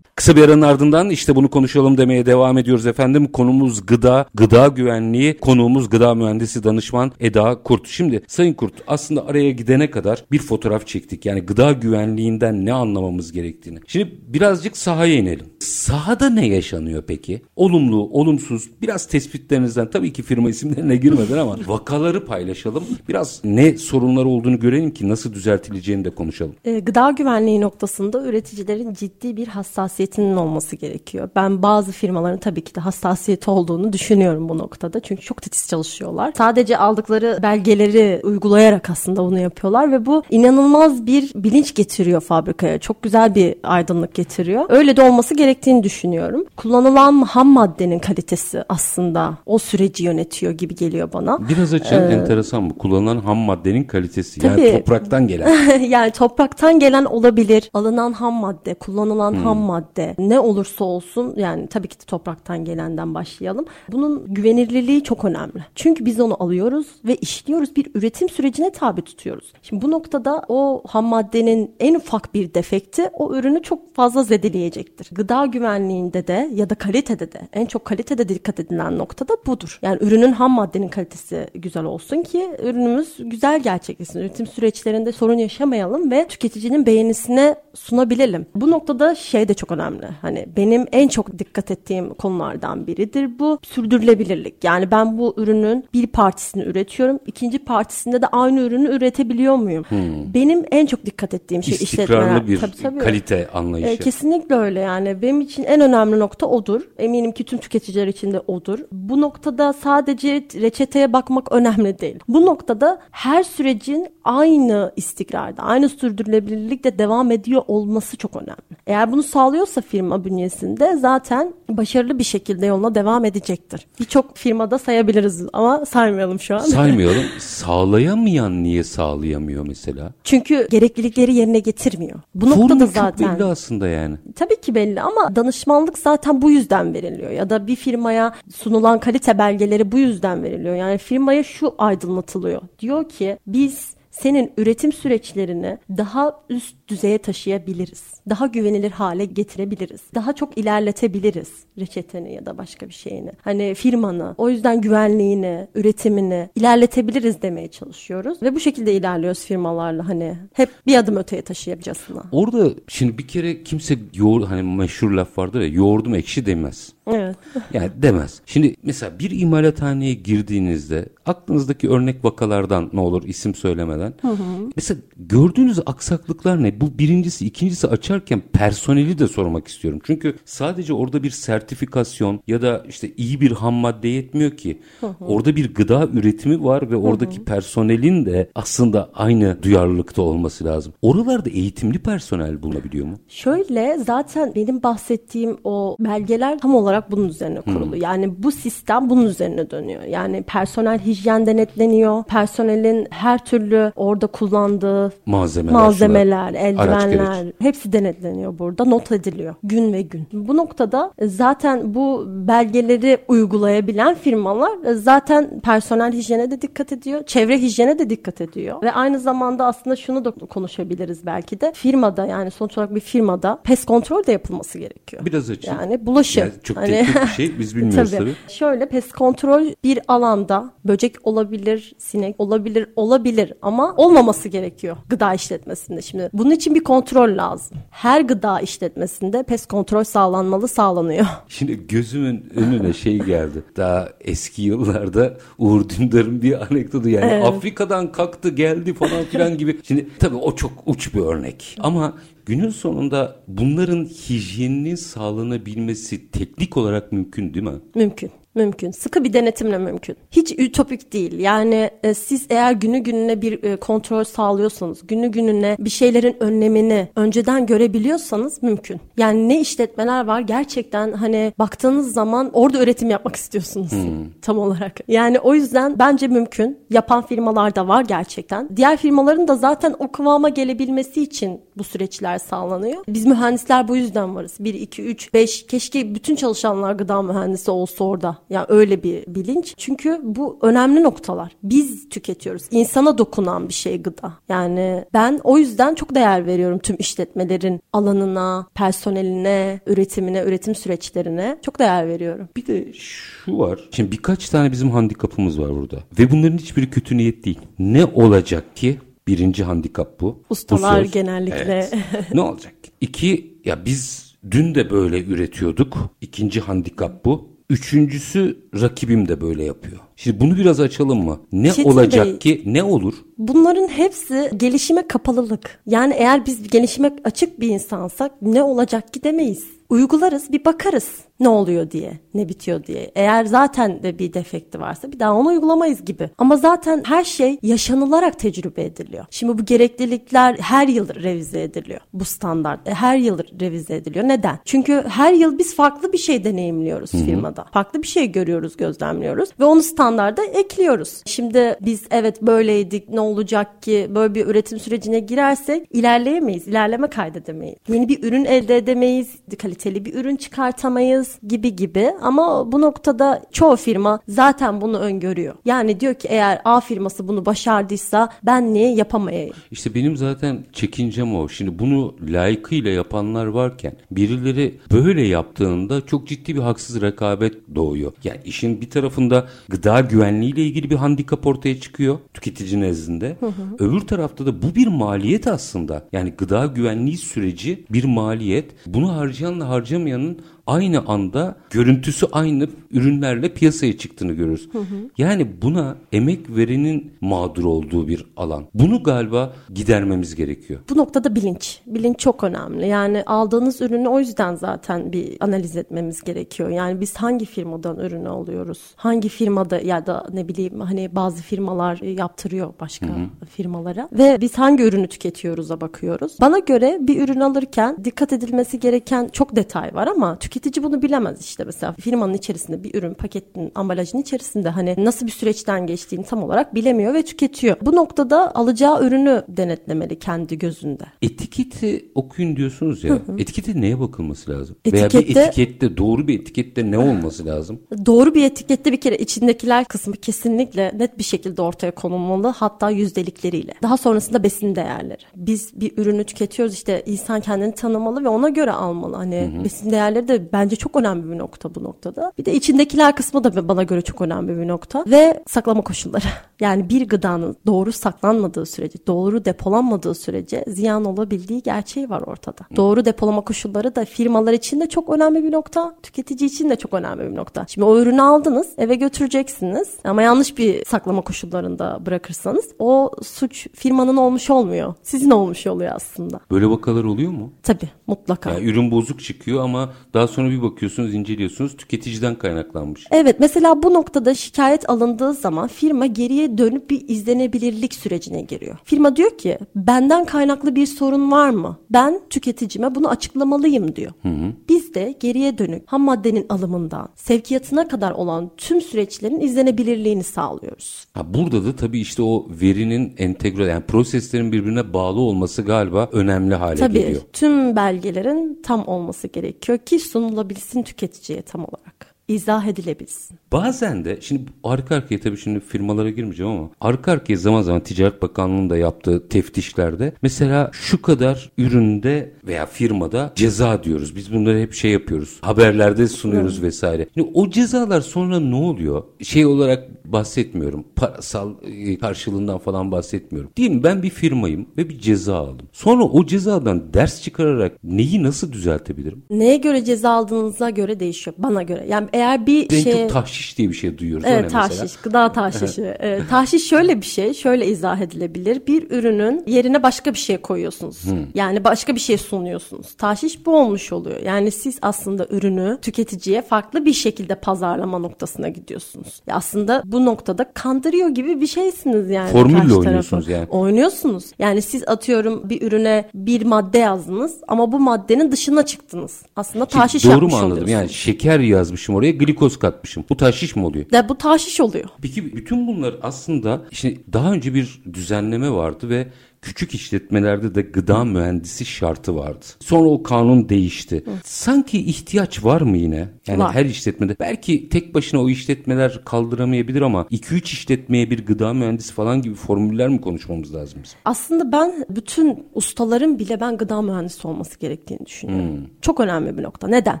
Kısa 0.16 0.36
bir 0.36 0.42
aranın 0.42 0.62
ardından 0.62 1.10
işte 1.10 1.36
bunu 1.36 1.50
konuşalım 1.50 1.98
demeye 1.98 2.26
devam 2.26 2.58
ediyoruz 2.58 2.86
efendim. 2.86 3.26
Konumuz 3.26 3.86
gıda, 3.86 4.26
gıda 4.34 4.68
güvenliği. 4.68 5.38
Konuğumuz 5.38 5.90
gıda 5.90 6.14
mühendisi 6.14 6.64
danışman 6.64 7.12
Eda 7.20 7.62
Kurt. 7.62 7.88
Şimdi 7.88 8.22
Sayın 8.26 8.54
Kurt 8.54 8.72
aslında 8.86 9.26
araya 9.26 9.50
gidene 9.50 9.90
kadar 9.90 10.24
bir 10.32 10.38
fotoğraf 10.38 10.86
çektik. 10.86 11.26
Yani 11.26 11.40
gıda 11.40 11.72
güvenliğinden 11.72 12.66
ne 12.66 12.72
anlamamız 12.72 13.32
gerektiğini. 13.32 13.78
Şimdi 13.86 14.18
birazcık 14.26 14.76
sahaya 14.76 15.14
inelim. 15.14 15.46
Sahada 15.60 16.30
ne 16.30 16.46
yaşanıyor 16.46 17.04
peki? 17.06 17.42
Olumlu, 17.56 18.08
olumsuz 18.12 18.70
biraz 18.82 19.06
tespitlerinizden 19.06 19.90
tabii 19.90 20.12
ki 20.12 20.22
firma 20.22 20.50
isimlerine 20.50 20.96
girmeden 20.96 21.38
ama 21.38 21.56
vakaları 21.66 22.24
paylaşalım. 22.24 22.84
Biraz 23.08 23.40
ne 23.44 23.76
sorunlar 23.78 24.24
olduğunu 24.24 24.60
görelim 24.60 24.90
ki 24.90 25.08
nasıl 25.08 25.32
düzeltileceğini 25.32 26.04
de 26.04 26.10
konuşalım. 26.10 26.54
E, 26.64 26.80
gıda 26.80 27.10
güvenliği 27.10 27.60
noktasında 27.60 28.26
üreticilerin 28.26 28.94
ciddi 28.94 29.36
bir 29.36 29.46
hassasiyet 29.46 30.03
hassasiyetinin 30.04 30.36
olması 30.36 30.76
gerekiyor. 30.76 31.28
Ben 31.36 31.62
bazı 31.62 31.92
firmaların 31.92 32.38
tabii 32.38 32.60
ki 32.60 32.74
de 32.74 32.80
hassasiyeti 32.80 33.50
olduğunu 33.50 33.92
düşünüyorum 33.92 34.48
bu 34.48 34.58
noktada. 34.58 35.00
Çünkü 35.00 35.22
çok 35.22 35.42
titiz 35.42 35.68
çalışıyorlar. 35.68 36.32
Sadece 36.38 36.78
aldıkları 36.78 37.38
belgeleri 37.42 38.20
uygulayarak 38.22 38.90
aslında 38.90 39.24
bunu 39.24 39.38
yapıyorlar 39.38 39.92
ve 39.92 40.06
bu 40.06 40.22
inanılmaz 40.30 41.06
bir 41.06 41.32
bilinç 41.34 41.74
getiriyor 41.74 42.20
fabrikaya. 42.20 42.78
Çok 42.78 43.02
güzel 43.02 43.34
bir 43.34 43.54
aydınlık 43.62 44.14
getiriyor. 44.14 44.64
Öyle 44.68 44.96
de 44.96 45.02
olması 45.02 45.34
gerektiğini 45.34 45.82
düşünüyorum. 45.82 46.44
Kullanılan 46.56 47.22
ham 47.22 47.46
maddenin 47.46 47.98
kalitesi 47.98 48.64
aslında 48.68 49.38
o 49.46 49.58
süreci 49.58 50.04
yönetiyor 50.04 50.52
gibi 50.52 50.74
geliyor 50.74 51.12
bana. 51.12 51.38
Biraz 51.48 51.74
açın 51.74 52.00
ee, 52.00 52.14
enteresan 52.14 52.70
bu. 52.70 52.78
Kullanılan 52.78 53.18
ham 53.18 53.38
maddenin 53.38 53.84
kalitesi. 53.84 54.40
Tabii, 54.40 54.60
yani 54.60 54.78
topraktan 54.78 55.28
gelen. 55.28 55.80
yani 55.80 56.10
topraktan 56.10 56.78
gelen 56.78 57.04
olabilir. 57.04 57.70
Alınan 57.74 58.12
ham 58.12 58.34
madde, 58.34 58.74
kullanılan 58.74 59.32
hmm. 59.32 59.44
ham 59.44 59.58
madde 59.58 59.93
madde 59.94 60.14
ne 60.18 60.40
olursa 60.40 60.84
olsun 60.84 61.34
yani 61.36 61.66
tabii 61.66 61.88
ki 61.88 62.00
de 62.00 62.04
topraktan 62.04 62.64
gelenden 62.64 63.14
başlayalım. 63.14 63.64
Bunun 63.92 64.34
güvenilirliği 64.34 65.02
çok 65.02 65.24
önemli. 65.24 65.64
Çünkü 65.74 66.04
biz 66.04 66.20
onu 66.20 66.42
alıyoruz 66.42 66.86
ve 67.04 67.16
işliyoruz. 67.16 67.76
Bir 67.76 67.86
üretim 67.94 68.28
sürecine 68.28 68.70
tabi 68.70 69.02
tutuyoruz. 69.02 69.52
Şimdi 69.62 69.82
bu 69.82 69.90
noktada 69.90 70.42
o 70.48 70.82
ham 70.88 71.04
maddenin 71.04 71.74
en 71.80 71.94
ufak 71.94 72.34
bir 72.34 72.54
defekti 72.54 73.10
o 73.12 73.34
ürünü 73.34 73.62
çok 73.62 73.94
fazla 73.94 74.22
zedeleyecektir. 74.22 75.08
Gıda 75.12 75.46
güvenliğinde 75.46 76.26
de 76.26 76.50
ya 76.54 76.70
da 76.70 76.74
kalitede 76.74 77.32
de 77.32 77.40
en 77.52 77.66
çok 77.66 77.84
kalitede 77.84 78.28
dikkat 78.28 78.60
edilen 78.60 78.98
nokta 78.98 79.28
da 79.28 79.34
budur. 79.46 79.78
Yani 79.82 79.98
ürünün 80.00 80.32
ham 80.32 80.50
maddenin 80.50 80.88
kalitesi 80.88 81.46
güzel 81.54 81.84
olsun 81.84 82.22
ki 82.22 82.50
ürünümüz 82.62 83.16
güzel 83.18 83.62
gerçekleşsin. 83.62 84.20
Üretim 84.20 84.46
süreçlerinde 84.46 85.12
sorun 85.12 85.38
yaşamayalım 85.38 86.10
ve 86.10 86.28
tüketicinin 86.28 86.86
beğenisine 86.86 87.56
sunabilelim. 87.74 88.46
Bu 88.54 88.70
noktada 88.70 89.14
şey 89.14 89.48
de 89.48 89.54
çok 89.54 89.72
önemli. 89.72 89.83
Hani 90.22 90.46
benim 90.56 90.86
en 90.92 91.08
çok 91.08 91.38
dikkat 91.38 91.70
ettiğim 91.70 92.14
konulardan 92.14 92.86
biridir 92.86 93.38
bu 93.38 93.58
sürdürülebilirlik. 93.62 94.64
Yani 94.64 94.90
ben 94.90 95.18
bu 95.18 95.34
ürünün 95.36 95.84
bir 95.92 96.06
partisini 96.06 96.62
üretiyorum. 96.62 97.18
ikinci 97.26 97.58
partisinde 97.58 98.22
de 98.22 98.26
aynı 98.26 98.60
ürünü 98.60 98.88
üretebiliyor 98.88 99.56
muyum? 99.56 99.84
Hmm. 99.88 100.34
Benim 100.34 100.64
en 100.70 100.86
çok 100.86 101.06
dikkat 101.06 101.34
ettiğim 101.34 101.62
şey 101.62 101.74
İstikrarlı 101.74 102.48
bir 102.48 102.58
tabii, 102.60 102.76
tabii. 102.82 102.98
kalite 102.98 103.48
anlayışı. 103.54 103.90
E, 103.90 103.96
kesinlikle 103.96 104.54
öyle 104.54 104.80
yani. 104.80 105.22
Benim 105.22 105.40
için 105.40 105.64
en 105.64 105.80
önemli 105.80 106.18
nokta 106.18 106.46
odur. 106.46 106.82
Eminim 106.98 107.32
ki 107.32 107.44
tüm 107.44 107.58
tüketiciler 107.58 108.06
için 108.06 108.32
de 108.32 108.40
odur. 108.46 108.78
Bu 108.92 109.20
noktada 109.20 109.72
sadece 109.72 110.44
reçeteye 110.54 111.12
bakmak 111.12 111.52
önemli 111.52 111.98
değil. 111.98 112.18
Bu 112.28 112.46
noktada 112.46 112.98
her 113.10 113.42
sürecin 113.42 114.08
aynı 114.24 114.92
istikrarda, 114.96 115.62
aynı 115.62 115.88
sürdürülebilirlikte 115.88 116.98
devam 116.98 117.30
ediyor 117.30 117.62
olması 117.68 118.16
çok 118.16 118.36
önemli. 118.36 118.74
Eğer 118.86 119.12
bunu 119.12 119.22
sağlıyorsa 119.22 119.73
firma 119.80 120.24
bünyesinde 120.24 120.96
zaten 120.96 121.54
başarılı 121.70 122.18
bir 122.18 122.24
şekilde 122.24 122.66
yoluna 122.66 122.94
devam 122.94 123.24
edecektir. 123.24 123.86
Birçok 124.00 124.36
firmada 124.36 124.78
sayabiliriz 124.78 125.46
ama 125.52 125.86
saymayalım 125.86 126.40
şu 126.40 126.54
an. 126.54 126.58
Saymayalım. 126.58 127.24
Sağlayamayan 127.38 128.62
niye 128.62 128.84
sağlayamıyor 128.84 129.66
mesela? 129.66 130.12
Çünkü 130.24 130.68
gereklilikleri 130.70 131.34
yerine 131.34 131.58
getirmiyor. 131.58 132.20
Bu 132.34 132.46
Formül 132.46 132.60
noktada 132.62 132.86
zaten. 132.86 133.24
çok 133.26 133.34
belli 133.34 133.44
aslında 133.44 133.88
yani. 133.88 134.16
Tabii 134.36 134.60
ki 134.60 134.74
belli 134.74 135.00
ama 135.00 135.36
danışmanlık 135.36 135.98
zaten 135.98 136.42
bu 136.42 136.50
yüzden 136.50 136.94
veriliyor. 136.94 137.30
Ya 137.30 137.50
da 137.50 137.66
bir 137.66 137.76
firmaya 137.76 138.34
sunulan 138.54 139.00
kalite 139.00 139.38
belgeleri 139.38 139.92
bu 139.92 139.98
yüzden 139.98 140.42
veriliyor. 140.42 140.74
Yani 140.74 140.98
firmaya 140.98 141.44
şu 141.44 141.74
aydınlatılıyor. 141.78 142.62
Diyor 142.78 143.08
ki 143.08 143.38
biz 143.46 143.94
senin 144.10 144.52
üretim 144.56 144.92
süreçlerini 144.92 145.78
daha 145.96 146.40
üst 146.48 146.83
düzeye 146.88 147.18
taşıyabiliriz. 147.18 148.02
Daha 148.28 148.46
güvenilir 148.46 148.90
hale 148.90 149.24
getirebiliriz. 149.24 150.00
Daha 150.14 150.32
çok 150.32 150.58
ilerletebiliriz 150.58 151.48
reçeteni 151.78 152.34
ya 152.34 152.46
da 152.46 152.58
başka 152.58 152.88
bir 152.88 152.94
şeyini. 152.94 153.30
Hani 153.42 153.74
firmanı, 153.74 154.34
o 154.38 154.50
yüzden 154.50 154.80
güvenliğini, 154.80 155.68
üretimini 155.74 156.48
ilerletebiliriz 156.56 157.42
demeye 157.42 157.68
çalışıyoruz. 157.68 158.42
Ve 158.42 158.54
bu 158.54 158.60
şekilde 158.60 158.92
ilerliyoruz 158.92 159.44
firmalarla 159.44 160.08
hani 160.08 160.38
hep 160.52 160.70
bir 160.86 160.96
adım 160.96 161.16
öteye 161.16 161.42
taşıyacağısına. 161.42 162.22
Orada 162.32 162.70
şimdi 162.88 163.18
bir 163.18 163.28
kere 163.28 163.62
kimse 163.62 163.98
yoğur 164.14 164.46
hani 164.46 164.62
meşhur 164.62 165.10
laf 165.10 165.38
vardır 165.38 165.60
ya 165.60 165.66
yoğurdum 165.66 166.14
ekşi 166.14 166.46
demez. 166.46 166.92
Evet. 167.06 167.36
Yani 167.72 167.90
demez. 167.96 168.40
Şimdi 168.46 168.76
mesela 168.82 169.18
bir 169.18 169.40
imalathaneye 169.40 170.14
girdiğinizde 170.14 171.08
aklınızdaki 171.26 171.90
örnek 171.90 172.24
vakalardan 172.24 172.90
ne 172.92 173.00
olur 173.00 173.22
isim 173.22 173.54
söylemeden. 173.54 174.14
Hı 174.20 174.28
hı. 174.28 174.70
Mesela 174.76 175.00
gördüğünüz 175.16 175.78
aksaklıklar 175.86 176.62
ne? 176.62 176.73
Bu 176.80 176.98
birincisi, 176.98 177.46
ikincisi 177.46 177.88
açarken 177.88 178.42
personeli 178.52 179.18
de 179.18 179.28
sormak 179.28 179.68
istiyorum. 179.68 180.00
Çünkü 180.04 180.36
sadece 180.44 180.92
orada 180.92 181.22
bir 181.22 181.30
sertifikasyon 181.30 182.40
ya 182.46 182.62
da 182.62 182.84
işte 182.88 183.12
iyi 183.16 183.40
bir 183.40 183.52
ham 183.52 183.74
madde 183.74 184.08
yetmiyor 184.08 184.50
ki. 184.50 184.80
Hı 185.00 185.06
hı. 185.06 185.24
Orada 185.24 185.56
bir 185.56 185.74
gıda 185.74 186.08
üretimi 186.12 186.64
var 186.64 186.90
ve 186.90 186.96
oradaki 186.96 187.36
hı 187.36 187.40
hı. 187.40 187.44
personelin 187.44 188.26
de 188.26 188.50
aslında 188.54 189.10
aynı 189.14 189.62
duyarlılıkta 189.62 190.22
olması 190.22 190.64
lazım. 190.64 190.92
Oralarda 191.02 191.50
eğitimli 191.50 191.98
personel 191.98 192.62
bulunabiliyor 192.62 193.06
mu? 193.06 193.16
Şöyle 193.28 193.98
zaten 193.98 194.52
benim 194.54 194.82
bahsettiğim 194.82 195.56
o 195.64 195.96
belgeler 196.00 196.58
tam 196.58 196.74
olarak 196.74 197.10
bunun 197.10 197.28
üzerine 197.28 197.60
kurulu. 197.60 197.92
Hmm. 197.92 198.02
Yani 198.02 198.42
bu 198.42 198.52
sistem 198.52 199.10
bunun 199.10 199.26
üzerine 199.26 199.70
dönüyor. 199.70 200.02
Yani 200.02 200.42
personel 200.42 200.98
hijyen 200.98 201.46
denetleniyor. 201.46 202.24
Personelin 202.24 203.06
her 203.10 203.44
türlü 203.44 203.92
orada 203.96 204.26
kullandığı 204.26 205.12
malzemeler, 205.26 205.72
malzemeler 205.72 206.54
eldivenler 206.64 207.52
hepsi 207.58 207.92
denetleniyor 207.92 208.58
burada. 208.58 208.84
Not 208.84 209.12
ediliyor 209.12 209.54
gün 209.62 209.92
ve 209.92 210.02
gün. 210.02 210.26
Bu 210.32 210.56
noktada 210.56 211.12
e, 211.18 211.26
zaten 211.26 211.94
bu 211.94 212.24
belgeleri 212.26 213.18
uygulayabilen 213.28 214.14
firmalar 214.14 214.84
e, 214.84 214.94
zaten 214.94 215.60
personel 215.60 216.12
hijyene 216.12 216.50
de 216.50 216.62
dikkat 216.62 216.92
ediyor. 216.92 217.26
Çevre 217.26 217.58
hijyene 217.58 217.98
de 217.98 218.10
dikkat 218.10 218.40
ediyor. 218.40 218.82
Ve 218.82 218.92
aynı 218.92 219.18
zamanda 219.18 219.66
aslında 219.66 219.96
şunu 219.96 220.24
da 220.24 220.30
konuşabiliriz 220.30 221.26
belki 221.26 221.60
de. 221.60 221.72
Firmada 221.74 222.26
yani 222.26 222.50
sonuç 222.50 222.78
olarak 222.78 222.94
bir 222.94 223.00
firmada 223.00 223.58
pest 223.64 223.86
kontrol 223.86 224.26
de 224.26 224.32
yapılması 224.32 224.78
gerekiyor. 224.78 225.24
Biraz 225.24 225.50
açın. 225.50 225.72
Yani 225.72 226.06
bulaşım. 226.06 226.40
Yani 226.40 226.52
çok 226.62 226.76
hani, 226.76 226.86
teknik 226.86 227.22
bir 227.22 227.26
şey 227.36 227.58
biz 227.58 227.76
bilmiyoruz 227.76 228.10
tabii. 228.10 228.20
tabii. 228.20 228.34
Şöyle 228.48 228.88
pest 228.88 229.12
kontrol 229.12 229.66
bir 229.84 230.00
alanda 230.08 230.72
böcek 230.84 231.16
olabilir, 231.22 231.94
sinek 231.98 232.34
olabilir, 232.38 232.88
olabilir 232.96 233.52
ama 233.62 233.94
olmaması 233.96 234.48
gerekiyor 234.48 234.96
gıda 235.08 235.34
işletmesinde. 235.34 236.02
Şimdi 236.02 236.30
bunun 236.54 236.60
için 236.60 236.74
bir 236.74 236.84
kontrol 236.84 237.36
lazım. 237.36 237.78
Her 237.90 238.20
gıda 238.20 238.60
işletmesinde 238.60 239.42
pest 239.42 239.66
kontrol 239.66 240.04
sağlanmalı, 240.04 240.68
sağlanıyor. 240.68 241.26
Şimdi 241.48 241.86
gözümün 241.86 242.52
önüne 242.56 242.92
şey 242.92 243.18
geldi. 243.18 243.62
Daha 243.76 244.08
eski 244.20 244.62
yıllarda 244.62 245.36
Uğur 245.58 245.88
Dündar'ın 245.88 246.42
bir 246.42 246.62
anekdotu 246.62 247.08
yani 247.08 247.30
evet. 247.32 247.44
Afrika'dan 247.46 248.12
kalktı 248.12 248.48
geldi 248.48 248.94
falan 248.94 249.24
filan 249.24 249.58
gibi. 249.58 249.80
Şimdi 249.82 250.08
tabii 250.18 250.36
o 250.36 250.56
çok 250.56 250.72
uç 250.86 251.14
bir 251.14 251.20
örnek. 251.20 251.76
Ama 251.80 252.14
günün 252.46 252.70
sonunda 252.70 253.36
bunların 253.48 254.04
hijyeninin 254.04 254.94
sağlanabilmesi 254.94 256.30
teknik 256.30 256.76
olarak 256.76 257.12
mümkün 257.12 257.54
değil 257.54 257.64
mi? 257.64 257.80
Mümkün. 257.94 258.30
Mümkün. 258.54 258.90
Sıkı 258.90 259.24
bir 259.24 259.32
denetimle 259.32 259.78
mümkün. 259.78 260.16
Hiç 260.30 260.52
ütopik 260.58 261.12
değil. 261.12 261.38
Yani 261.38 261.90
e, 262.02 262.14
siz 262.14 262.46
eğer 262.50 262.72
günü 262.72 262.98
gününe 262.98 263.42
bir 263.42 263.62
e, 263.62 263.76
kontrol 263.76 264.24
sağlıyorsanız, 264.24 265.06
günü 265.06 265.28
gününe 265.28 265.76
bir 265.78 265.90
şeylerin 265.90 266.36
önlemini 266.40 267.08
önceden 267.16 267.66
görebiliyorsanız 267.66 268.62
mümkün. 268.62 269.00
Yani 269.16 269.48
ne 269.48 269.60
işletmeler 269.60 270.24
var 270.24 270.40
gerçekten 270.40 271.12
hani 271.12 271.52
baktığınız 271.58 272.12
zaman 272.12 272.50
orada 272.52 272.82
üretim 272.82 273.10
yapmak 273.10 273.36
istiyorsunuz 273.36 273.92
hmm. 273.92 274.30
tam 274.42 274.58
olarak. 274.58 275.00
Yani 275.08 275.38
o 275.38 275.54
yüzden 275.54 275.98
bence 275.98 276.28
mümkün. 276.28 276.78
Yapan 276.90 277.26
firmalar 277.26 277.74
da 277.74 277.88
var 277.88 278.04
gerçekten. 278.04 278.68
Diğer 278.76 278.96
firmaların 278.96 279.48
da 279.48 279.56
zaten 279.56 279.94
o 279.98 280.12
kıvama 280.12 280.48
gelebilmesi 280.48 281.22
için 281.22 281.60
bu 281.76 281.84
süreçler 281.84 282.38
sağlanıyor. 282.38 283.04
Biz 283.08 283.26
mühendisler 283.26 283.88
bu 283.88 283.96
yüzden 283.96 284.34
varız. 284.34 284.56
1, 284.60 284.74
2, 284.74 285.02
3, 285.02 285.34
5 285.34 285.66
keşke 285.66 286.14
bütün 286.14 286.36
çalışanlar 286.36 286.92
gıda 286.92 287.22
mühendisi 287.22 287.70
olsa 287.70 288.04
orada. 288.04 288.38
Yani 288.50 288.66
öyle 288.68 289.02
bir 289.02 289.24
bilinç. 289.26 289.74
Çünkü 289.76 290.20
bu 290.22 290.58
önemli 290.62 291.02
noktalar. 291.02 291.52
Biz 291.62 292.08
tüketiyoruz. 292.08 292.62
İnsana 292.70 293.18
dokunan 293.18 293.68
bir 293.68 293.74
şey 293.74 294.02
gıda. 294.02 294.32
Yani 294.48 295.04
ben 295.14 295.40
o 295.44 295.58
yüzden 295.58 295.94
çok 295.94 296.14
değer 296.14 296.46
veriyorum 296.46 296.78
tüm 296.78 296.96
işletmelerin 296.98 297.80
alanına, 297.92 298.66
personeline, 298.74 299.80
üretimine, 299.86 300.42
üretim 300.42 300.74
süreçlerine 300.74 301.58
çok 301.62 301.78
değer 301.78 302.08
veriyorum. 302.08 302.48
Bir 302.56 302.66
de 302.66 302.92
şu 302.92 303.58
var. 303.58 303.88
Şimdi 303.90 304.12
birkaç 304.12 304.48
tane 304.48 304.72
bizim 304.72 304.90
handikapımız 304.90 305.60
var 305.60 305.76
burada. 305.76 305.96
Ve 306.18 306.30
bunların 306.30 306.58
hiçbiri 306.58 306.90
kötü 306.90 307.16
niyet 307.16 307.44
değil. 307.44 307.58
Ne 307.78 308.04
olacak 308.04 308.76
ki 308.76 308.98
Birinci 309.28 309.64
handikap 309.64 310.20
bu. 310.20 310.42
Ustalar 310.50 311.04
bu 311.04 311.10
genellikle. 311.10 311.56
Evet. 311.56 311.94
ne 312.34 312.40
olacak? 312.40 312.74
İki, 313.00 313.58
ya 313.64 313.84
biz 313.84 314.34
dün 314.50 314.74
de 314.74 314.90
böyle 314.90 315.24
üretiyorduk. 315.24 315.96
İkinci 316.20 316.60
handikap 316.60 317.24
bu. 317.24 317.48
Üçüncüsü 317.70 318.58
rakibim 318.80 319.28
de 319.28 319.40
böyle 319.40 319.64
yapıyor. 319.64 320.00
Şimdi 320.16 320.40
bunu 320.40 320.56
biraz 320.56 320.80
açalım 320.80 321.24
mı? 321.24 321.40
Ne 321.52 321.70
Çetin 321.70 321.90
olacak 321.90 322.26
Bey, 322.26 322.38
ki? 322.38 322.62
Ne 322.66 322.82
olur? 322.82 323.14
Bunların 323.38 323.88
hepsi 323.88 324.50
gelişime 324.56 325.08
kapalılık. 325.08 325.80
Yani 325.86 326.14
eğer 326.14 326.46
biz 326.46 326.68
gelişime 326.68 327.16
açık 327.24 327.60
bir 327.60 327.68
insansak 327.68 328.42
ne 328.42 328.62
olacak 328.62 329.12
ki 329.12 329.22
demeyiz. 329.22 329.64
Uygularız 329.90 330.52
bir 330.52 330.64
bakarız 330.64 331.10
ne 331.40 331.48
oluyor 331.48 331.90
diye, 331.90 332.18
ne 332.34 332.48
bitiyor 332.48 332.84
diye. 332.84 333.12
Eğer 333.14 333.44
zaten 333.44 334.02
de 334.02 334.18
bir 334.18 334.32
defekti 334.32 334.80
varsa 334.80 335.12
bir 335.12 335.20
daha 335.20 335.34
onu 335.34 335.48
uygulamayız 335.48 336.04
gibi. 336.04 336.30
Ama 336.38 336.56
zaten 336.56 337.02
her 337.06 337.24
şey 337.24 337.58
yaşanılarak 337.62 338.38
tecrübe 338.38 338.84
ediliyor. 338.84 339.24
Şimdi 339.30 339.58
bu 339.58 339.64
gereklilikler 339.64 340.56
her 340.60 340.88
yıl 340.88 341.08
revize 341.08 341.62
ediliyor. 341.62 342.00
Bu 342.12 342.24
standart 342.24 342.88
e, 342.88 342.94
her 342.94 343.16
yıl 343.16 343.38
revize 343.60 343.94
ediliyor. 343.94 344.28
Neden? 344.28 344.58
Çünkü 344.64 345.04
her 345.08 345.32
yıl 345.32 345.58
biz 345.58 345.76
farklı 345.76 346.12
bir 346.12 346.18
şey 346.18 346.44
deneyimliyoruz 346.44 347.12
Hı-hı. 347.12 347.24
firmada. 347.24 347.66
Farklı 347.72 348.02
bir 348.02 348.08
şey 348.08 348.32
görüyoruz, 348.32 348.76
gözlemliyoruz 348.76 349.48
ve 349.60 349.64
onu 349.64 349.82
standart 349.82 350.03
standarda 350.04 350.44
ekliyoruz. 350.44 351.22
Şimdi 351.26 351.76
biz 351.80 352.02
evet 352.10 352.42
böyleydik 352.42 353.08
ne 353.08 353.20
olacak 353.20 353.82
ki 353.82 354.10
böyle 354.14 354.34
bir 354.34 354.46
üretim 354.46 354.78
sürecine 354.78 355.18
girersek 355.18 355.86
ilerleyemeyiz. 355.92 356.68
ilerleme 356.68 357.06
kaydedemeyiz. 357.06 357.76
Yeni 357.88 358.08
bir 358.08 358.22
ürün 358.22 358.44
elde 358.44 358.76
edemeyiz. 358.76 359.28
Kaliteli 359.58 360.04
bir 360.04 360.14
ürün 360.14 360.36
çıkartamayız 360.36 361.38
gibi 361.46 361.76
gibi. 361.76 362.10
Ama 362.22 362.72
bu 362.72 362.80
noktada 362.80 363.42
çoğu 363.52 363.76
firma 363.76 364.20
zaten 364.28 364.80
bunu 364.80 364.98
öngörüyor. 364.98 365.54
Yani 365.64 366.00
diyor 366.00 366.14
ki 366.14 366.28
eğer 366.30 366.60
A 366.64 366.80
firması 366.80 367.28
bunu 367.28 367.46
başardıysa 367.46 368.28
ben 368.42 368.74
niye 368.74 368.94
yapamayayım? 368.94 369.54
İşte 369.70 369.94
benim 369.94 370.16
zaten 370.16 370.64
çekincem 370.72 371.36
o. 371.36 371.48
Şimdi 371.48 371.78
bunu 371.78 372.14
layıkıyla 372.28 372.90
yapanlar 372.90 373.46
varken 373.46 373.92
birileri 374.10 374.74
böyle 374.92 375.22
yaptığında 375.22 376.06
çok 376.06 376.28
ciddi 376.28 376.54
bir 376.56 376.60
haksız 376.60 377.02
rekabet 377.02 377.54
doğuyor. 377.74 378.12
Yani 378.24 378.40
işin 378.44 378.80
bir 378.80 378.90
tarafında 378.90 379.46
gıda 379.68 379.93
güvenliği 380.00 380.52
ile 380.52 380.64
ilgili 380.64 380.90
bir 380.90 380.96
handikap 380.96 381.46
ortaya 381.46 381.80
çıkıyor 381.80 382.18
tüketici 382.34 382.80
nezdinde. 382.80 383.36
Hı 383.40 383.46
hı. 383.46 383.52
Öbür 383.78 384.00
tarafta 384.00 384.46
da 384.46 384.62
bu 384.62 384.74
bir 384.74 384.86
maliyet 384.86 385.46
aslında. 385.46 386.08
Yani 386.12 386.30
gıda 386.30 386.66
güvenliği 386.66 387.16
süreci 387.16 387.84
bir 387.90 388.04
maliyet. 388.04 388.70
Bunu 388.86 389.16
harcayanla 389.16 389.68
harcamayanın 389.68 390.38
aynı 390.66 391.00
anda 391.06 391.56
görüntüsü 391.70 392.26
aynı 392.32 392.68
ürünlerle 392.90 393.54
piyasaya 393.54 393.98
çıktığını 393.98 394.32
görürüz. 394.32 394.68
Hı 394.72 394.78
hı. 394.78 395.10
Yani 395.18 395.62
buna 395.62 395.96
emek 396.12 396.56
verenin 396.56 397.12
mağdur 397.20 397.64
olduğu 397.64 398.08
bir 398.08 398.26
alan. 398.36 398.64
Bunu 398.74 399.02
galiba 399.02 399.52
gidermemiz 399.74 400.34
gerekiyor. 400.34 400.80
Bu 400.90 400.96
noktada 400.96 401.34
bilinç. 401.34 401.80
Bilinç 401.86 402.18
çok 402.18 402.44
önemli. 402.44 402.88
Yani 402.88 403.22
aldığınız 403.26 403.80
ürünü 403.80 404.08
o 404.08 404.18
yüzden 404.18 404.54
zaten 404.54 405.12
bir 405.12 405.36
analiz 405.40 405.76
etmemiz 405.76 406.22
gerekiyor. 406.22 406.68
Yani 406.68 407.00
biz 407.00 407.16
hangi 407.16 407.44
firmadan 407.44 407.98
ürünü 407.98 408.28
alıyoruz? 408.28 408.80
Hangi 408.96 409.28
firmada 409.28 409.78
ya 409.78 410.06
da 410.06 410.26
ne 410.32 410.48
bileyim 410.48 410.80
hani 410.80 411.14
bazı 411.14 411.42
firmalar 411.42 412.02
yaptırıyor 412.02 412.74
başka 412.80 413.06
hı 413.06 413.10
hı. 413.10 413.46
firmalara 413.46 414.08
ve 414.12 414.38
biz 414.40 414.58
hangi 414.58 414.82
ürünü 414.82 415.08
tüketiyoruz'a 415.08 415.80
bakıyoruz. 415.80 416.36
Bana 416.40 416.58
göre 416.58 416.98
bir 417.00 417.22
ürün 417.22 417.40
alırken 417.40 418.04
dikkat 418.04 418.32
edilmesi 418.32 418.80
gereken 418.80 419.28
çok 419.28 419.56
detay 419.56 419.94
var 419.94 420.06
ama 420.06 420.38
tüket 420.38 420.53
tüketici 420.54 420.84
bunu 420.84 421.02
bilemez 421.02 421.40
işte 421.40 421.64
mesela 421.64 421.94
firmanın 422.00 422.34
içerisinde 422.34 422.84
bir 422.84 422.94
ürün 422.94 423.14
paketin 423.14 423.72
ambalajın 423.74 424.18
içerisinde 424.18 424.68
hani 424.68 424.94
nasıl 424.98 425.26
bir 425.26 425.30
süreçten 425.30 425.86
geçtiğini 425.86 426.24
tam 426.24 426.42
olarak 426.42 426.74
bilemiyor 426.74 427.14
ve 427.14 427.22
tüketiyor. 427.22 427.76
Bu 427.82 427.96
noktada 427.96 428.54
alacağı 428.54 429.06
ürünü 429.06 429.44
denetlemeli 429.48 430.18
kendi 430.18 430.58
gözünde. 430.58 431.04
Etiketi 431.22 432.08
okuyun 432.14 432.56
diyorsunuz 432.56 433.04
ya. 433.04 433.14
Hı 433.14 433.32
hı. 433.32 433.38
Etikete 433.38 433.80
neye 433.80 434.00
bakılması 434.00 434.50
lazım? 434.50 434.76
Etikette, 434.84 435.18
Veya 435.18 435.28
bir 435.28 435.36
etikette 435.36 435.96
doğru 435.96 436.28
bir 436.28 436.40
etikette 436.40 436.90
ne 436.90 436.98
olması 436.98 437.46
lazım? 437.46 437.80
Doğru 438.06 438.34
bir 438.34 438.44
etikette 438.44 438.92
bir 438.92 439.00
kere 439.00 439.16
içindekiler 439.16 439.84
kısmı 439.84 440.16
kesinlikle 440.16 440.92
net 440.98 441.18
bir 441.18 441.24
şekilde 441.24 441.62
ortaya 441.62 441.90
konulmalı. 441.90 442.48
Hatta 442.48 442.90
yüzdelikleriyle. 442.90 443.74
Daha 443.82 443.96
sonrasında 443.96 444.42
besin 444.42 444.74
değerleri. 444.76 445.22
Biz 445.36 445.80
bir 445.80 445.98
ürünü 445.98 446.24
tüketiyoruz 446.24 446.74
işte 446.74 447.02
insan 447.06 447.40
kendini 447.40 447.74
tanımalı 447.74 448.24
ve 448.24 448.28
ona 448.28 448.48
göre 448.48 448.72
almalı. 448.72 449.16
Hani 449.16 449.50
hı 449.54 449.58
hı. 449.58 449.64
besin 449.64 449.90
değerleri 449.90 450.28
de 450.28 450.43
bence 450.52 450.76
çok 450.76 450.96
önemli 450.96 451.30
bir 451.30 451.38
nokta 451.38 451.74
bu 451.74 451.84
noktada. 451.84 452.32
Bir 452.38 452.44
de 452.44 452.54
içindekiler 452.54 453.16
kısmı 453.16 453.44
da 453.44 453.68
bana 453.68 453.82
göre 453.82 454.02
çok 454.02 454.20
önemli 454.20 454.58
bir 454.58 454.68
nokta. 454.68 455.04
Ve 455.06 455.42
saklama 455.46 455.82
koşulları. 455.82 456.24
Yani 456.60 456.88
bir 456.88 457.08
gıdanın 457.08 457.56
doğru 457.66 457.92
saklanmadığı 457.92 458.66
sürece, 458.66 458.98
doğru 459.06 459.44
depolanmadığı 459.44 460.14
sürece 460.14 460.64
ziyan 460.68 461.04
olabildiği 461.04 461.62
gerçeği 461.62 462.10
var 462.10 462.22
ortada. 462.22 462.66
Doğru 462.76 463.04
depolama 463.04 463.40
koşulları 463.40 463.96
da 463.96 464.04
firmalar 464.04 464.52
için 464.52 464.80
de 464.80 464.88
çok 464.88 465.10
önemli 465.10 465.44
bir 465.44 465.52
nokta, 465.52 465.94
tüketici 466.02 466.50
için 466.50 466.70
de 466.70 466.76
çok 466.76 466.94
önemli 466.94 467.30
bir 467.30 467.36
nokta. 467.36 467.64
Şimdi 467.68 467.84
o 467.84 467.98
ürünü 467.98 468.22
aldınız, 468.22 468.66
eve 468.78 468.94
götüreceksiniz 468.94 469.88
ama 470.04 470.22
yanlış 470.22 470.58
bir 470.58 470.84
saklama 470.84 471.20
koşullarında 471.20 471.98
bırakırsanız 472.06 472.64
o 472.78 473.10
suç 473.22 473.66
firmanın 473.74 474.16
olmuş 474.16 474.50
olmuyor. 474.50 474.94
Sizin 475.02 475.30
olmuş 475.30 475.66
oluyor 475.66 475.92
aslında. 475.94 476.40
Böyle 476.50 476.70
vakalar 476.70 477.04
oluyor 477.04 477.32
mu? 477.32 477.52
Tabii 477.62 477.88
mutlaka. 478.06 478.50
Yani 478.50 478.64
ürün 478.64 478.90
bozuk 478.90 479.20
çıkıyor 479.20 479.64
ama 479.64 479.92
daha 480.14 480.28
sonra 480.34 480.50
bir 480.50 480.62
bakıyorsunuz, 480.62 481.14
inceliyorsunuz 481.14 481.76
tüketiciden 481.76 482.34
kaynaklanmış. 482.34 483.06
Evet 483.10 483.36
mesela 483.40 483.82
bu 483.82 483.94
noktada 483.94 484.34
şikayet 484.34 484.90
alındığı 484.90 485.32
zaman 485.34 485.68
firma 485.68 486.06
geriye 486.06 486.58
dönüp 486.58 486.90
bir 486.90 487.08
izlenebilirlik 487.08 487.94
sürecine 487.94 488.40
giriyor. 488.42 488.78
Firma 488.84 489.16
diyor 489.16 489.38
ki 489.38 489.58
benden 489.76 490.24
kaynaklı 490.24 490.76
bir 490.76 490.86
sorun 490.86 491.30
var 491.30 491.50
mı? 491.50 491.78
Ben 491.90 492.20
tüketicime 492.30 492.94
bunu 492.94 493.08
açıklamalıyım 493.08 493.96
diyor. 493.96 494.12
Hı 494.22 494.28
hı. 494.28 494.52
Biz 494.68 494.94
de 494.94 495.14
geriye 495.20 495.58
dönük 495.58 495.92
ham 495.92 496.02
maddenin 496.02 496.46
alımından 496.48 497.08
sevkiyatına 497.14 497.88
kadar 497.88 498.12
olan 498.12 498.50
tüm 498.56 498.80
süreçlerin 498.80 499.40
izlenebilirliğini 499.40 500.22
sağlıyoruz. 500.22 501.06
Ha, 501.14 501.34
burada 501.34 501.64
da 501.64 501.76
tabii 501.76 502.00
işte 502.00 502.22
o 502.22 502.46
verinin 502.50 503.14
entegre 503.18 503.66
yani 503.66 503.82
proseslerin 503.82 504.52
birbirine 504.52 504.92
bağlı 504.92 505.20
olması 505.20 505.62
galiba 505.62 506.08
önemli 506.12 506.54
hale 506.54 506.76
tabii, 506.76 506.92
geliyor. 506.92 507.20
Tabii 507.20 507.32
tüm 507.32 507.76
belgelerin 507.76 508.60
tam 508.62 508.88
olması 508.88 509.28
gerekiyor 509.28 509.78
ki 509.78 509.98
sunulabilsin 510.24 510.82
tüketiciye 510.82 511.42
tam 511.42 511.60
olarak 511.64 511.93
izah 512.28 512.66
edilebilsin. 512.66 513.38
Bazen 513.52 514.04
de 514.04 514.18
şimdi 514.20 514.42
arka 514.64 514.96
arkaya 514.96 515.20
tabii 515.20 515.36
şimdi 515.36 515.60
firmalara 515.60 516.10
girmeyeceğim 516.10 516.52
ama 516.52 516.70
arka 516.80 517.12
arkaya 517.12 517.36
zaman 517.36 517.62
zaman 517.62 517.80
Ticaret 517.80 518.22
Bakanlığı'nın 518.22 518.70
da 518.70 518.76
yaptığı 518.76 519.28
teftişlerde 519.28 520.12
mesela 520.22 520.70
şu 520.72 521.02
kadar 521.02 521.50
üründe 521.58 522.32
veya 522.46 522.66
firmada 522.66 523.32
ceza 523.34 523.84
diyoruz. 523.84 524.16
Biz 524.16 524.32
bunları 524.32 524.60
hep 524.60 524.74
şey 524.74 524.90
yapıyoruz. 524.90 525.38
Haberlerde 525.40 526.08
sunuyoruz 526.08 526.54
evet. 526.54 526.66
vesaire. 526.66 527.06
Şimdi 527.14 527.30
o 527.34 527.50
cezalar 527.50 528.00
sonra 528.00 528.40
ne 528.40 528.54
oluyor? 528.54 529.04
Şey 529.22 529.46
olarak 529.46 530.04
bahsetmiyorum. 530.12 530.84
Parasal 530.96 531.54
e, 531.62 531.98
karşılığından 531.98 532.58
falan 532.58 532.92
bahsetmiyorum. 532.92 533.50
Diyelim 533.56 533.82
ben 533.82 534.02
bir 534.02 534.10
firmayım 534.10 534.66
ve 534.76 534.88
bir 534.88 534.98
ceza 534.98 535.36
aldım. 535.36 535.68
Sonra 535.72 536.04
o 536.04 536.26
cezadan 536.26 536.94
ders 536.94 537.22
çıkararak 537.22 537.84
neyi 537.84 538.22
nasıl 538.22 538.52
düzeltebilirim? 538.52 539.22
Neye 539.30 539.56
göre 539.56 539.84
ceza 539.84 540.10
aldığınıza 540.10 540.70
göre 540.70 541.00
değişiyor. 541.00 541.36
Bana 541.38 541.62
göre. 541.62 541.86
Yani 541.88 542.08
eğer 542.14 542.46
bir 542.46 542.70
ben 542.70 542.82
şey... 542.82 543.06
tahşiş 543.06 543.58
diye 543.58 543.68
bir 543.68 543.74
şey 543.74 543.98
duyuyoruz. 543.98 544.24
Evet 544.28 544.50
tahşiş. 544.50 544.80
Mesela. 544.80 545.00
Gıda 545.02 545.32
tahşişi. 545.32 545.96
evet, 545.98 546.22
tahşiş 546.30 546.68
şöyle 546.68 547.00
bir 547.00 547.06
şey. 547.06 547.34
Şöyle 547.34 547.66
izah 547.66 548.00
edilebilir. 548.00 548.66
Bir 548.66 548.90
ürünün 548.90 549.42
yerine 549.46 549.82
başka 549.82 550.14
bir 550.14 550.18
şey 550.18 550.36
koyuyorsunuz. 550.36 551.04
Hmm. 551.04 551.18
Yani 551.34 551.64
başka 551.64 551.94
bir 551.94 552.00
şey 552.00 552.18
sunuyorsunuz. 552.18 552.94
Tahşiş 552.94 553.46
bu 553.46 553.56
olmuş 553.56 553.92
oluyor. 553.92 554.20
Yani 554.20 554.50
siz 554.50 554.78
aslında 554.82 555.26
ürünü 555.30 555.78
tüketiciye 555.82 556.42
farklı 556.42 556.84
bir 556.84 556.92
şekilde 556.92 557.34
pazarlama 557.34 557.98
noktasına 557.98 558.48
gidiyorsunuz. 558.48 559.22
Ya 559.26 559.34
aslında 559.34 559.82
bu 559.84 560.04
noktada 560.04 560.52
kandırıyor 560.54 561.08
gibi 561.08 561.40
bir 561.40 561.46
şeysiniz 561.46 562.10
yani. 562.10 562.30
Formülle 562.30 562.74
oynuyorsunuz 562.74 563.28
yani. 563.28 563.46
Oynuyorsunuz. 563.50 564.24
Yani 564.38 564.62
siz 564.62 564.88
atıyorum 564.88 565.50
bir 565.50 565.62
ürüne 565.62 566.08
bir 566.14 566.44
madde 566.44 566.78
yazdınız 566.78 567.36
ama 567.48 567.72
bu 567.72 567.80
maddenin 567.80 568.32
dışına 568.32 568.66
çıktınız. 568.66 569.22
Aslında 569.36 569.66
tahşiş 569.66 570.02
Ki, 570.02 570.10
Doğru 570.10 570.28
mu 570.28 570.36
anladım? 570.36 570.68
Yani 570.68 570.88
şeker 570.88 571.40
yazmışım 571.40 571.94
oraya 571.94 572.03
glikoz 572.10 572.58
katmışım. 572.58 573.04
Bu 573.10 573.16
tahşiş 573.16 573.56
mi 573.56 573.64
oluyor? 573.64 573.90
De, 573.90 574.08
bu 574.08 574.18
tahşiş 574.18 574.60
oluyor. 574.60 574.88
Peki 575.02 575.36
bütün 575.36 575.66
bunlar 575.66 575.94
aslında 576.02 576.64
işte 576.70 576.96
daha 577.12 577.32
önce 577.32 577.54
bir 577.54 577.82
düzenleme 577.92 578.50
vardı 578.50 578.88
ve 578.88 579.06
küçük 579.44 579.74
işletmelerde 579.74 580.54
de 580.54 580.62
gıda 580.62 581.04
mühendisi 581.04 581.64
şartı 581.64 582.16
vardı. 582.16 582.44
Sonra 582.60 582.88
o 582.88 583.02
kanun 583.02 583.48
değişti. 583.48 584.02
Hı. 584.04 584.10
Sanki 584.24 584.78
ihtiyaç 584.78 585.44
var 585.44 585.60
mı 585.60 585.76
yine? 585.76 586.08
Yani 586.26 586.38
var. 586.38 586.54
her 586.54 586.64
işletmede. 586.64 587.16
Belki 587.20 587.68
tek 587.68 587.94
başına 587.94 588.22
o 588.22 588.28
işletmeler 588.28 589.04
kaldıramayabilir 589.04 589.82
ama 589.82 590.02
2-3 590.02 590.42
işletmeye 590.44 591.10
bir 591.10 591.26
gıda 591.26 591.52
mühendisi 591.52 591.92
falan 591.92 592.22
gibi 592.22 592.34
formüller 592.34 592.88
mi 592.88 593.00
konuşmamız 593.00 593.54
lazım 593.54 593.80
bizim? 593.84 593.98
Aslında 594.04 594.52
ben 594.52 594.84
bütün 594.90 595.46
ustaların 595.54 596.18
bile 596.18 596.40
ben 596.40 596.56
gıda 596.56 596.82
mühendisi 596.82 597.28
olması 597.28 597.58
gerektiğini 597.58 598.06
düşünüyorum. 598.06 598.56
Hmm. 598.56 598.66
Çok 598.80 599.00
önemli 599.00 599.38
bir 599.38 599.42
nokta. 599.42 599.68
Neden? 599.68 600.00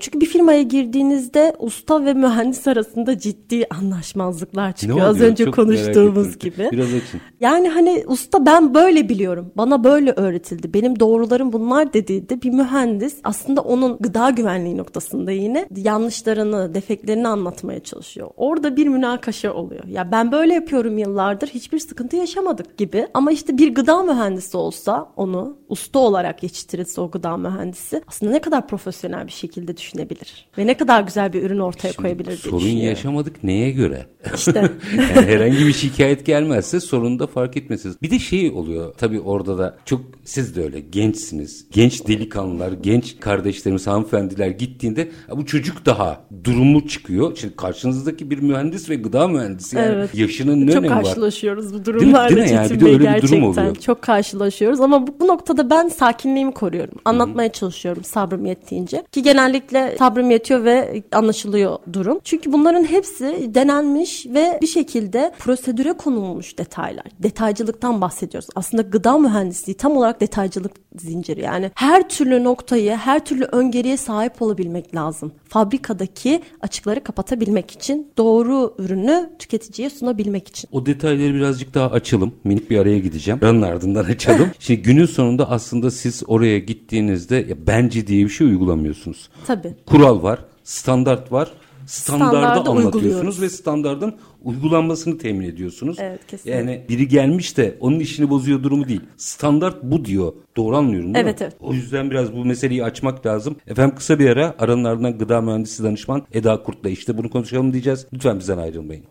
Çünkü 0.00 0.20
bir 0.20 0.26
firmaya 0.26 0.62
girdiğinizde 0.62 1.54
usta 1.58 2.04
ve 2.04 2.14
mühendis 2.14 2.68
arasında 2.68 3.18
ciddi 3.18 3.66
anlaşmazlıklar 3.70 4.72
çıkıyor. 4.72 5.00
Az 5.00 5.20
önce 5.20 5.44
Çok 5.44 5.54
konuştuğumuz 5.54 6.38
gibi. 6.38 6.68
Biraz 6.72 6.94
açın. 6.94 7.20
Yani 7.40 7.68
hani 7.68 8.04
usta 8.06 8.46
ben 8.46 8.74
böyle 8.74 9.08
biliyorum 9.08 9.29
biliyorum. 9.30 9.52
Bana 9.56 9.84
böyle 9.84 10.12
öğretildi. 10.12 10.74
Benim 10.74 11.00
doğrularım 11.00 11.52
bunlar 11.52 11.92
dediğinde 11.92 12.42
bir 12.42 12.50
mühendis 12.50 13.16
aslında 13.24 13.60
onun 13.60 13.98
gıda 14.00 14.30
güvenliği 14.30 14.76
noktasında 14.76 15.30
yine 15.30 15.68
yanlışlarını, 15.76 16.74
defeklerini 16.74 17.28
anlatmaya 17.28 17.80
çalışıyor. 17.80 18.30
Orada 18.36 18.76
bir 18.76 18.86
münakaşa 18.86 19.52
oluyor. 19.52 19.84
Ya 19.84 20.12
ben 20.12 20.32
böyle 20.32 20.54
yapıyorum 20.54 20.98
yıllardır 20.98 21.48
hiçbir 21.48 21.78
sıkıntı 21.78 22.16
yaşamadık 22.16 22.78
gibi. 22.78 23.06
Ama 23.14 23.32
işte 23.32 23.58
bir 23.58 23.74
gıda 23.74 24.02
mühendisi 24.02 24.56
olsa 24.56 25.12
onu 25.16 25.56
usta 25.68 25.98
olarak 25.98 26.42
yetiştirirse 26.42 27.00
o 27.00 27.10
gıda 27.10 27.36
mühendisi 27.36 28.02
aslında 28.06 28.32
ne 28.32 28.40
kadar 28.40 28.68
profesyonel 28.68 29.26
bir 29.26 29.32
şekilde 29.32 29.76
düşünebilir. 29.76 30.48
Ve 30.58 30.66
ne 30.66 30.76
kadar 30.76 31.02
güzel 31.02 31.32
bir 31.32 31.42
ürün 31.42 31.58
ortaya 31.58 31.92
Şimdi 31.92 32.02
koyabilir 32.02 32.26
diye 32.26 32.36
Sorun 32.36 32.66
yaşamadık 32.66 33.44
neye 33.44 33.70
göre? 33.70 34.06
İşte. 34.34 34.52
yani 35.16 35.26
herhangi 35.26 35.66
bir 35.66 35.72
şikayet 35.72 36.26
gelmezse 36.26 36.80
sorunu 36.80 37.18
da 37.18 37.26
fark 37.26 37.56
etmesiniz. 37.56 38.02
Bir 38.02 38.10
de 38.10 38.18
şey 38.18 38.50
oluyor 38.50 38.94
tabii 38.98 39.19
tabii 39.20 39.28
orada 39.28 39.58
da 39.58 39.76
çok 39.84 40.00
siz 40.24 40.56
de 40.56 40.62
öyle 40.62 40.80
gençsiniz. 40.80 41.66
Genç 41.70 42.06
delikanlılar, 42.08 42.72
genç 42.72 43.20
kardeşlerimiz, 43.20 43.86
hanımefendiler 43.86 44.48
gittiğinde 44.48 45.08
bu 45.36 45.46
çocuk 45.46 45.86
daha 45.86 46.20
durumu 46.44 46.88
çıkıyor. 46.88 47.36
Şimdi 47.36 47.56
karşınızdaki 47.56 48.30
bir 48.30 48.38
mühendis 48.38 48.90
ve 48.90 48.94
gıda 48.94 49.28
mühendisi 49.28 49.76
yani 49.76 49.86
evet. 49.86 50.14
yaşının 50.14 50.66
ne 50.66 50.72
çok 50.72 50.84
önemi 50.84 50.90
var? 50.90 50.96
Çok 50.96 51.04
karşılaşıyoruz 51.04 51.74
bu 51.74 51.84
durumlarla. 51.84 52.28
Değil 52.28 52.42
mi? 52.42 52.48
Değil 52.48 52.50
mi? 52.50 52.54
Yani 52.54 52.70
bir 52.70 52.80
de 52.80 52.84
öyle 52.84 53.04
gerçekten. 53.04 53.22
bir 53.22 53.42
durum 53.42 53.50
oluyor. 53.50 53.76
Çok 53.76 54.02
karşılaşıyoruz 54.02 54.80
ama 54.80 55.06
bu, 55.06 55.14
bu 55.20 55.28
noktada 55.28 55.70
ben 55.70 55.88
sakinliğimi 55.88 56.54
koruyorum. 56.54 56.94
Anlatmaya 57.04 57.48
Hı-hı. 57.48 57.52
çalışıyorum 57.52 58.04
sabrım 58.04 58.46
yettiğince. 58.46 59.04
Ki 59.12 59.22
genellikle 59.22 59.96
sabrım 59.98 60.30
yetiyor 60.30 60.64
ve 60.64 61.02
anlaşılıyor 61.12 61.78
durum. 61.92 62.18
Çünkü 62.24 62.52
bunların 62.52 62.84
hepsi 62.84 63.50
denenmiş 63.54 64.26
ve 64.26 64.58
bir 64.62 64.66
şekilde 64.66 65.32
prosedüre 65.38 65.92
konulmuş 65.92 66.58
detaylar. 66.58 67.06
Detaycılıktan 67.18 68.00
bahsediyoruz. 68.00 68.48
Aslında 68.54 68.82
gıda 68.82 69.09
mühendisliği 69.18 69.76
tam 69.76 69.96
olarak 69.96 70.20
detaycılık 70.20 70.72
zinciri. 70.98 71.40
Yani 71.40 71.70
her 71.74 72.08
türlü 72.08 72.44
noktayı, 72.44 72.92
her 72.92 73.24
türlü 73.24 73.44
öngörüye 73.44 73.96
sahip 73.96 74.42
olabilmek 74.42 74.94
lazım. 74.94 75.32
Fabrikadaki 75.48 76.42
açıkları 76.60 77.04
kapatabilmek 77.04 77.70
için, 77.70 78.12
doğru 78.18 78.74
ürünü 78.78 79.30
tüketiciye 79.38 79.90
sunabilmek 79.90 80.48
için. 80.48 80.68
O 80.72 80.86
detayları 80.86 81.34
birazcık 81.34 81.74
daha 81.74 81.90
açalım. 81.90 82.34
Minik 82.44 82.70
bir 82.70 82.78
araya 82.78 82.98
gideceğim. 82.98 83.40
Aranın 83.42 83.62
ardından 83.62 84.04
açalım. 84.04 84.50
Şimdi 84.58 84.82
günün 84.82 85.06
sonunda 85.06 85.50
aslında 85.50 85.90
siz 85.90 86.22
oraya 86.26 86.58
gittiğinizde 86.58 87.36
ya 87.36 87.66
bence 87.66 88.06
diye 88.06 88.24
bir 88.24 88.30
şey 88.30 88.46
uygulamıyorsunuz. 88.46 89.28
Tabii. 89.46 89.74
Kural 89.86 90.22
var, 90.22 90.38
standart 90.64 91.32
var 91.32 91.52
standardı 91.90 92.70
anlatıyorsunuz 92.70 93.40
ve 93.40 93.48
standardın 93.48 94.14
uygulanmasını 94.42 95.18
temin 95.18 95.48
ediyorsunuz. 95.48 95.96
Evet 96.00 96.20
kesinlikle. 96.26 96.58
Yani 96.58 96.84
biri 96.88 97.08
gelmiş 97.08 97.56
de 97.56 97.76
onun 97.80 98.00
işini 98.00 98.30
bozuyor 98.30 98.62
durumu 98.62 98.88
değil. 98.88 99.00
Standart 99.16 99.82
bu 99.82 100.04
diyor. 100.04 100.32
Doğru 100.56 100.76
anlıyorum 100.76 101.14
değil 101.14 101.24
evet, 101.24 101.40
mi? 101.40 101.44
Evet. 101.44 101.56
O 101.60 101.74
yüzden 101.74 102.10
biraz 102.10 102.32
bu 102.32 102.44
meseleyi 102.44 102.84
açmak 102.84 103.26
lazım. 103.26 103.56
Efendim 103.66 103.94
kısa 103.96 104.18
bir 104.18 104.30
ara 104.30 104.54
aranın 104.58 104.84
ardından 104.84 105.18
gıda 105.18 105.40
mühendisi 105.40 105.84
danışman 105.84 106.26
Eda 106.32 106.62
Kurt'la 106.62 106.90
işte 106.90 107.18
bunu 107.18 107.30
konuşalım 107.30 107.72
diyeceğiz. 107.72 108.06
Lütfen 108.12 108.38
bizden 108.38 108.58
ayrılmayın. 108.58 109.04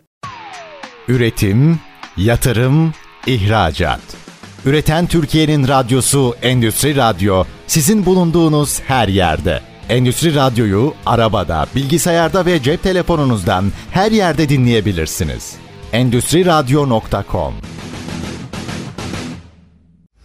Üretim, 1.08 1.80
yatırım, 2.18 2.94
ihracat. 3.28 4.02
Üreten 4.66 5.08
Türkiye'nin 5.08 5.68
radyosu 5.68 6.36
Endüstri 6.42 6.96
Radyo 6.96 7.44
sizin 7.68 8.06
bulunduğunuz 8.06 8.82
her 8.82 9.08
yerde. 9.08 9.69
Endüstri 9.90 10.36
Radyo'yu 10.36 10.94
arabada, 11.06 11.66
bilgisayarda 11.76 12.46
ve 12.46 12.62
cep 12.64 12.84
telefonunuzdan 12.84 13.66
her 13.92 14.12
yerde 14.12 14.50
dinleyebilirsiniz. 14.50 15.56
Endüstri 15.94 16.46
Radyo.com 16.46 17.54